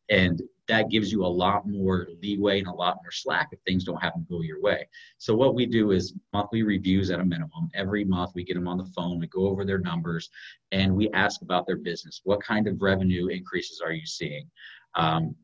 [0.09, 3.83] and that gives you a lot more leeway and a lot more slack if things
[3.85, 4.89] don't happen to go your way.
[5.19, 7.69] So what we do is monthly reviews at a minimum.
[7.75, 10.31] Every month we get them on the phone, we go over their numbers,
[10.71, 12.21] and we ask about their business.
[12.23, 14.49] What kind of revenue increases are you seeing?
[14.95, 15.35] Um,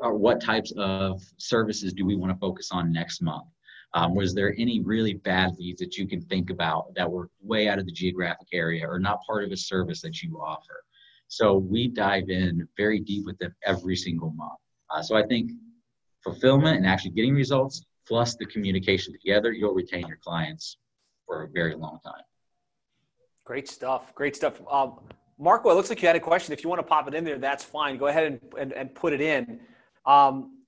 [0.00, 3.46] what types of services do we want to focus on next month?
[3.94, 7.68] Um, was there any really bad leads that you can think about that were way
[7.68, 10.84] out of the geographic area or not part of a service that you offer?
[11.28, 14.58] So we dive in very deep with them every single month.
[14.90, 15.52] Uh, so I think
[16.22, 20.76] fulfillment and actually getting results plus the communication together, you'll retain your clients
[21.26, 22.22] for a very long time.
[23.44, 24.14] Great stuff.
[24.14, 24.60] Great stuff.
[24.70, 25.00] Um,
[25.38, 26.52] Marco, it looks like you had a question.
[26.52, 27.96] If you want to pop it in there, that's fine.
[27.96, 29.60] Go ahead and, and, and put it in.
[30.06, 30.58] Um,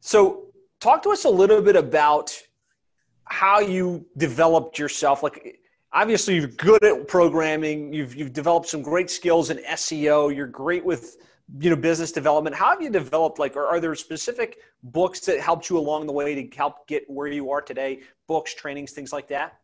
[0.00, 0.45] so,
[0.80, 2.36] talk to us a little bit about
[3.24, 5.22] how you developed yourself.
[5.22, 5.60] Like,
[5.92, 7.92] obviously, you're good at programming.
[7.92, 10.34] You've you've developed some great skills in SEO.
[10.34, 11.16] You're great with
[11.58, 12.56] you know business development.
[12.56, 13.38] How have you developed?
[13.38, 17.04] Like, are, are there specific books that helped you along the way to help get
[17.08, 18.00] where you are today?
[18.26, 19.58] Books, trainings, things like that.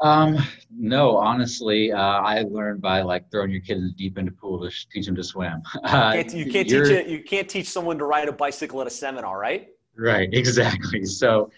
[0.00, 0.36] Um,
[0.70, 4.36] no, honestly, uh, I learned by like throwing your kid in the deep end of
[4.36, 5.62] pool to sh- teach them to swim.
[5.84, 7.06] Uh, you can't, you can't teach it.
[7.06, 9.68] You can't teach someone to ride a bicycle at a seminar, right?
[9.96, 11.04] Right, exactly.
[11.04, 11.50] So,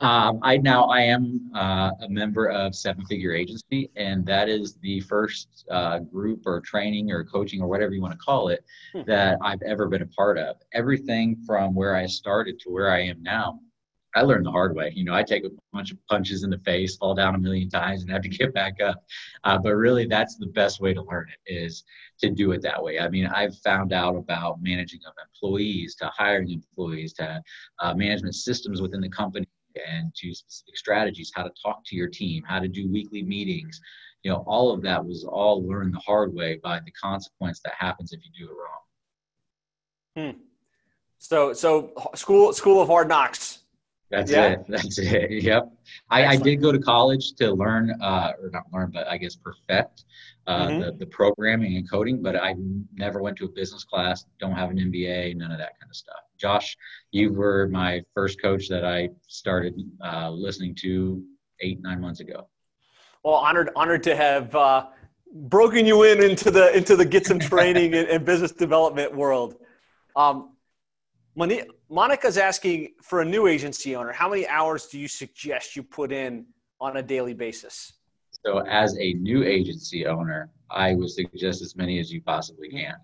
[0.00, 4.74] um, I now I am uh, a member of Seven Figure Agency, and that is
[4.82, 8.64] the first uh, group or training or coaching or whatever you want to call it
[8.92, 9.02] hmm.
[9.06, 10.56] that I've ever been a part of.
[10.72, 13.60] Everything from where I started to where I am now
[14.14, 14.92] I learned the hard way.
[14.94, 17.70] You know, I take a bunch of punches in the face, fall down a million
[17.70, 19.02] times, and have to get back up.
[19.44, 21.84] Uh, but really, that's the best way to learn it is
[22.20, 22.98] to do it that way.
[22.98, 27.42] I mean, I've found out about managing of employees, to hiring employees, to
[27.78, 29.46] uh, management systems within the company,
[29.90, 33.80] and to specific strategies, how to talk to your team, how to do weekly meetings.
[34.22, 37.72] You know, all of that was all learned the hard way by the consequence that
[37.74, 38.56] happens if you do it
[40.24, 40.34] wrong.
[40.34, 40.40] Hmm.
[41.18, 43.61] So, so school, school of hard knocks
[44.12, 44.50] that's yeah.
[44.50, 44.64] it.
[44.68, 45.42] That's it.
[45.42, 45.72] Yep.
[46.10, 49.36] I, I, did go to college to learn, uh, or not learn, but I guess
[49.36, 50.04] perfect
[50.46, 50.80] uh, mm-hmm.
[50.80, 52.22] the, the programming and coding.
[52.22, 52.54] But I
[52.94, 54.26] never went to a business class.
[54.38, 55.34] Don't have an MBA.
[55.36, 56.20] None of that kind of stuff.
[56.38, 56.76] Josh,
[57.10, 61.24] you were my first coach that I started uh, listening to
[61.60, 62.48] eight nine months ago.
[63.24, 64.88] Well, honored honored to have uh,
[65.32, 69.56] broken you in into the into the get some training and, and business development world.
[70.16, 70.50] Um,
[71.92, 74.12] Monica's asking for a new agency owner.
[74.12, 76.46] How many hours do you suggest you put in
[76.80, 77.92] on a daily basis?
[78.46, 82.94] So, as a new agency owner, I would suggest as many as you possibly can.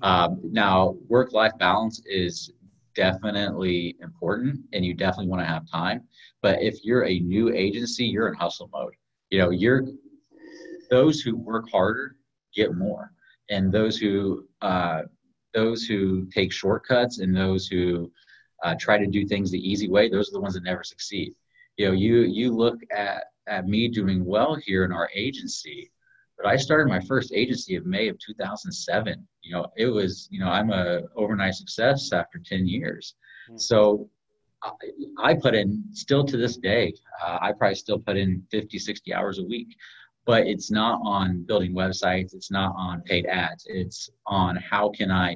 [0.00, 2.52] Um, now, work life balance is
[2.94, 6.04] definitely important and you definitely want to have time.
[6.40, 8.94] But if you're a new agency, you're in hustle mode.
[9.30, 9.82] You know, you're
[10.88, 12.14] those who work harder
[12.54, 13.10] get more,
[13.50, 15.02] and those who uh,
[15.52, 18.12] those who take shortcuts and those who
[18.62, 21.34] uh, try to do things the easy way, those are the ones that never succeed.
[21.76, 25.90] You know, you you look at at me doing well here in our agency,
[26.36, 29.26] but I started my first agency in May of 2007.
[29.42, 33.14] You know, it was you know I'm a overnight success after 10 years.
[33.48, 33.58] Mm-hmm.
[33.58, 34.08] So
[34.62, 34.70] I,
[35.22, 39.12] I, put in still to this day, uh, I probably still put in 50, 60
[39.12, 39.76] hours a week
[40.26, 45.10] but it's not on building websites it's not on paid ads it's on how can
[45.10, 45.34] i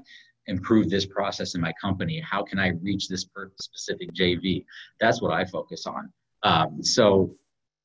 [0.50, 3.26] improve this process in my company how can i reach this
[3.60, 4.64] specific jv
[5.00, 7.34] that's what i focus on um, so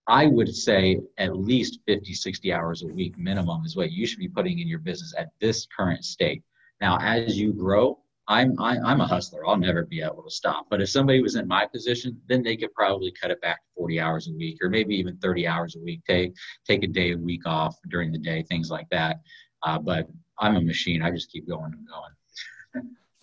[0.07, 4.19] i would say at least 50 60 hours a week minimum is what you should
[4.19, 6.43] be putting in your business at this current state
[6.81, 7.97] now as you grow
[8.27, 9.45] I'm I, am i am a hustler.
[9.45, 10.65] I'll never be able to stop.
[10.69, 13.67] But if somebody was in my position, then they could probably cut it back to
[13.77, 16.01] 40 hours a week, or maybe even 30 hours a week.
[16.07, 16.33] Take
[16.67, 19.17] take a day a week off during the day, things like that.
[19.63, 20.07] Uh, but
[20.39, 21.01] I'm a machine.
[21.01, 22.11] I just keep going and going.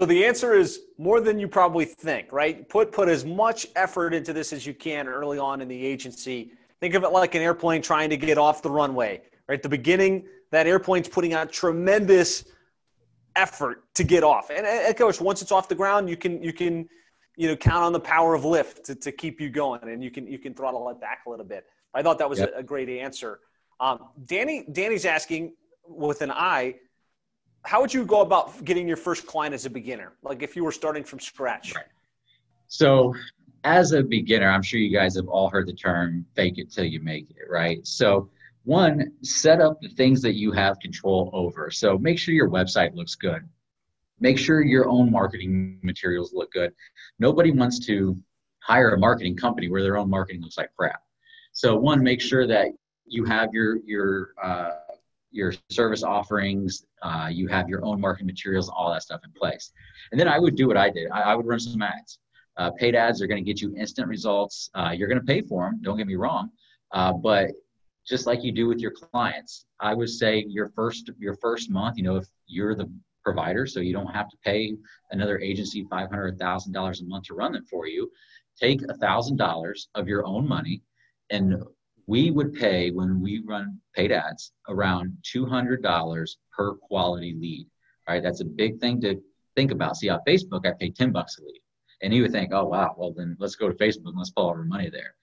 [0.03, 2.68] So the answer is more than you probably think, right?
[2.68, 6.55] Put put as much effort into this as you can early on in the agency.
[6.80, 9.22] Think of it like an airplane trying to get off the runway.
[9.48, 12.46] Right, at the beginning, that airplane's putting out tremendous
[13.36, 14.50] effort to get off.
[14.50, 16.88] And, of course, once it's off the ground, you can you can
[17.36, 20.11] you know count on the power of lift to, to keep you going, and you
[20.11, 21.66] can you can throttle it back a little bit.
[21.94, 22.53] I thought that was yep.
[22.57, 23.38] a, a, great answer.
[23.78, 25.55] Um, Danny Danny's asking
[25.86, 26.74] with an eye,
[27.65, 30.13] how would you go about getting your first client as a beginner?
[30.23, 31.75] Like if you were starting from scratch.
[31.75, 31.85] Right.
[32.67, 33.15] So
[33.65, 36.85] as a beginner, I'm sure you guys have all heard the term "fake it till
[36.85, 37.87] you make it," right?
[37.87, 38.31] So
[38.65, 41.71] one, set up the things that you have control over.
[41.71, 43.49] So make sure your website looks good.
[44.21, 46.73] Make sure your own marketing materials look good.
[47.19, 48.17] Nobody wants to
[48.61, 51.03] hire a marketing company where their own marketing looks like crap.
[51.53, 52.69] So one, make sure that
[53.07, 54.71] you have your your uh,
[55.33, 59.72] your service offerings, uh, you have your own marketing materials, all that stuff in place.
[60.11, 61.11] And then I would do what I did.
[61.11, 62.18] I, I would run some ads.
[62.59, 64.70] Uh, paid ads are going to get you instant results.
[64.74, 65.80] Uh, you're going to pay for them.
[65.83, 66.51] Don't get me wrong,
[66.93, 67.51] uh, but
[68.07, 71.97] just like you do with your clients, I would say your first your first month.
[71.97, 72.91] You know, if you're the
[73.24, 74.74] provider, so you don't have to pay
[75.12, 78.11] another agency five hundred thousand dollars a month to run them for you.
[78.61, 80.83] Take a thousand dollars of your own money
[81.30, 81.62] and
[82.07, 87.66] we would pay when we run paid ads around $200 per quality lead.
[88.07, 89.20] All right, that's a big thing to
[89.55, 89.96] think about.
[89.96, 91.61] See, on Facebook, I pay 10 bucks a lead.
[92.03, 94.48] And you would think, oh, wow, well, then let's go to Facebook and let's pull
[94.48, 95.14] our money there.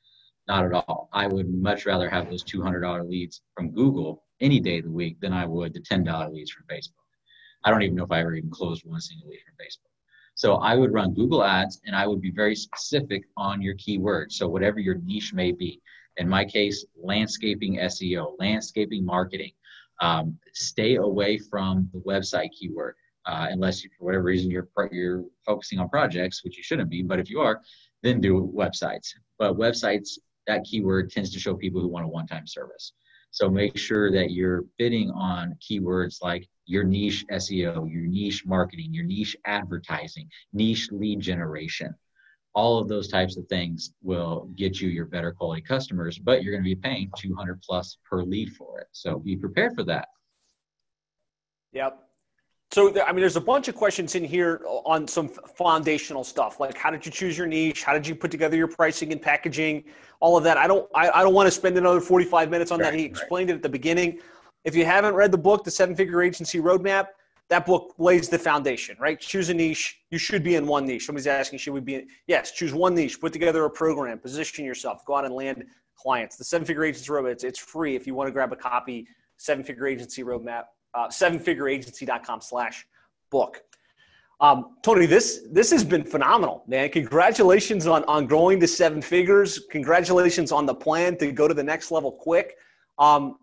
[0.48, 1.10] Not at all.
[1.12, 5.20] I would much rather have those $200 leads from Google any day of the week
[5.20, 6.94] than I would the $10 leads from Facebook.
[7.66, 9.90] I don't even know if I ever even closed one single lead from Facebook.
[10.36, 14.34] So I would run Google ads and I would be very specific on your keywords.
[14.34, 15.82] So whatever your niche may be
[16.20, 19.52] in my case, landscaping SEO, landscaping marketing.
[20.02, 22.96] Um, stay away from the website keyword
[23.26, 27.02] uh, unless you, for whatever reason you're you're focusing on projects, which you shouldn't be.
[27.02, 27.62] But if you are,
[28.04, 29.08] then do websites.
[29.38, 32.94] But websites, that keyword tends to show people who want a one-time service.
[33.32, 38.94] So make sure that you're bidding on keywords like your niche SEO, your niche marketing,
[38.94, 41.94] your niche advertising, niche lead generation
[42.60, 46.52] all of those types of things will get you your better quality customers but you're
[46.52, 48.88] going to be paying 200 plus per lead for it.
[48.92, 50.10] So be prepared for that.
[51.72, 52.04] Yep.
[52.72, 56.78] So i mean there's a bunch of questions in here on some foundational stuff like
[56.78, 57.84] how did you choose your niche?
[57.84, 59.86] How did you put together your pricing and packaging?
[60.20, 60.58] All of that.
[60.58, 63.00] I don't i, I don't want to spend another 45 minutes on right, that.
[63.00, 63.56] He explained right.
[63.56, 64.20] it at the beginning.
[64.66, 67.06] If you haven't read the book the seven figure agency roadmap
[67.50, 69.20] that book lays the foundation, right?
[69.20, 70.02] Choose a niche.
[70.12, 71.06] You should be in one niche.
[71.06, 72.08] Somebody's asking, should we be in?
[72.28, 76.38] Yes, choose one niche, put together a program, position yourself, go out and land clients.
[76.38, 77.96] The seven figure agency roadmap, it's, it's free.
[77.96, 82.86] If you want to grab a copy, seven figure agency roadmap, uh, sevenfigureagency.com slash
[83.32, 83.62] book.
[84.42, 86.90] Um, Tony, this this has been phenomenal, man.
[86.90, 89.60] Congratulations on on growing to seven figures.
[89.70, 92.56] Congratulations on the plan to go to the next level quick.
[92.98, 93.38] Um,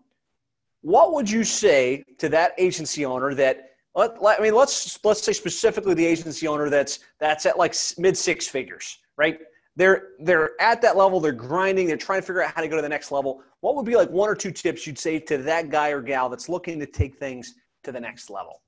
[0.81, 5.23] what would you say to that agency owner that let, let, I mean, let's let's
[5.23, 9.41] say specifically the agency owner that's that's at like mid six figures, right?
[9.75, 11.19] They're they're at that level.
[11.19, 11.87] They're grinding.
[11.87, 13.43] They're trying to figure out how to go to the next level.
[13.61, 16.29] What would be like one or two tips you'd say to that guy or gal
[16.29, 18.61] that's looking to take things to the next level?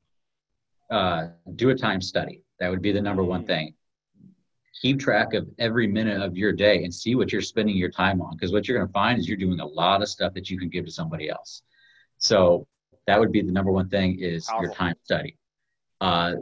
[0.90, 2.42] Uh, do a time study.
[2.58, 3.46] That would be the number one mm.
[3.46, 3.74] thing.
[4.80, 8.22] Keep track of every minute of your day and see what you're spending your time
[8.22, 8.34] on.
[8.34, 10.58] Because what you're going to find is you're doing a lot of stuff that you
[10.58, 11.62] can give to somebody else.
[12.18, 12.66] So
[13.08, 14.66] that would be the number one thing is Powerful.
[14.66, 15.34] your time study.
[16.02, 16.34] Uh,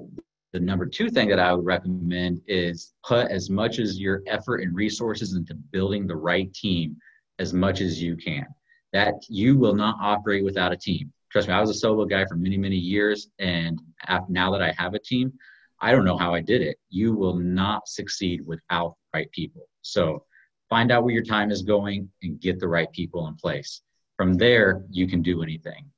[0.52, 4.62] the number two thing that I would recommend is put as much as your effort
[4.62, 6.96] and resources into building the right team
[7.38, 8.46] as much as you can.
[8.92, 11.12] That you will not operate without a team.
[11.30, 13.80] Trust me, I was a solo guy for many, many years, and
[14.28, 15.32] now that I have a team,
[15.80, 16.78] I don't know how I did it.
[16.88, 19.68] You will not succeed without the right people.
[19.82, 20.24] So
[20.68, 23.82] find out where your time is going and get the right people in place.
[24.16, 25.90] From there, you can do anything.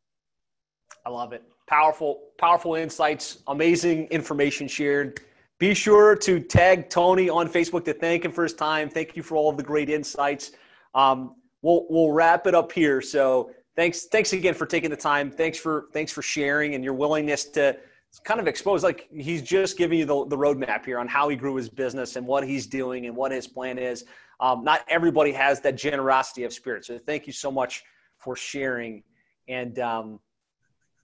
[1.06, 1.42] I love it.
[1.66, 5.20] Powerful, powerful insights, amazing information shared.
[5.58, 8.88] Be sure to tag Tony on Facebook to thank him for his time.
[8.88, 10.52] Thank you for all of the great insights.
[10.94, 13.00] Um, we'll we'll wrap it up here.
[13.00, 15.30] So thanks thanks again for taking the time.
[15.30, 17.76] Thanks for thanks for sharing and your willingness to
[18.24, 21.36] kind of expose like he's just giving you the, the roadmap here on how he
[21.36, 24.04] grew his business and what he's doing and what his plan is.
[24.40, 26.84] Um, not everybody has that generosity of spirit.
[26.84, 27.82] So thank you so much
[28.18, 29.02] for sharing.
[29.48, 30.20] And um,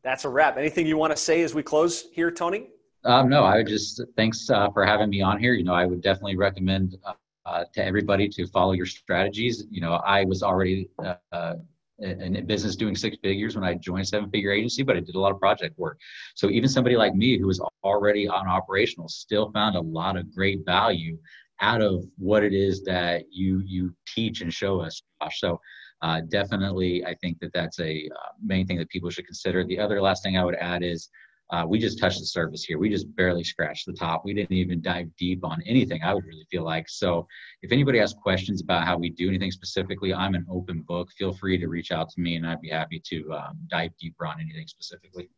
[0.04, 0.56] that's a wrap.
[0.58, 2.68] Anything you want to say as we close here, Tony?
[3.04, 5.54] Um, no, I would just thanks uh, for having me on here.
[5.54, 7.14] You know, I would definitely recommend uh,
[7.46, 9.64] uh, to everybody to follow your strategies.
[9.70, 10.88] You know, I was already
[11.32, 11.54] uh,
[11.98, 15.18] in business doing six figures when I joined seven figure agency, but I did a
[15.20, 15.98] lot of project work.
[16.34, 20.34] So even somebody like me who was already on operational still found a lot of
[20.34, 21.18] great value
[21.60, 25.02] out of what it is that you you teach and show us.
[25.32, 25.60] So
[26.02, 29.64] uh, definitely, I think that that's a uh, main thing that people should consider.
[29.64, 31.08] The other last thing I would add is
[31.50, 32.78] uh, we just touched the surface here.
[32.78, 34.24] We just barely scratched the top.
[34.24, 36.88] We didn't even dive deep on anything, I would really feel like.
[36.88, 37.26] So
[37.62, 41.10] if anybody has questions about how we do anything specifically, I'm an open book.
[41.12, 44.26] Feel free to reach out to me and I'd be happy to um, dive deeper
[44.26, 45.28] on anything specifically.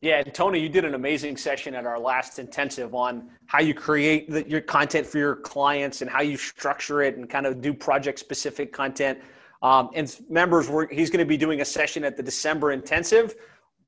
[0.00, 3.74] Yeah, and Tony, you did an amazing session at our last intensive on how you
[3.74, 7.60] create the, your content for your clients and how you structure it and kind of
[7.60, 9.18] do project specific content.
[9.64, 13.34] Um, and members, he's going to be doing a session at the December intensive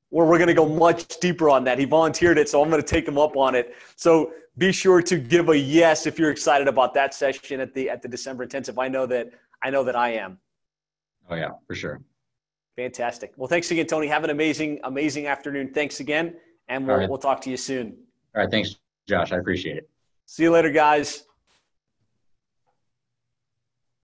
[0.09, 1.77] where we're going to go much deeper on that.
[1.77, 3.75] He volunteered it, so I'm going to take him up on it.
[3.95, 7.91] So be sure to give a yes if you're excited about that session at the
[7.91, 8.79] at the December intensive.
[8.79, 9.29] I know that
[9.61, 10.39] I know that I am.
[11.29, 12.01] Oh yeah, for sure.
[12.75, 13.33] Fantastic.
[13.37, 14.07] Well, thanks again, Tony.
[14.07, 15.73] Have an amazing, amazing afternoon.
[15.73, 16.35] Thanks again,
[16.69, 17.09] and we'll, right.
[17.09, 17.97] we'll talk to you soon.
[18.35, 18.49] All right.
[18.49, 19.31] Thanks, Josh.
[19.31, 19.89] I appreciate it.
[20.25, 21.26] See you later, guys.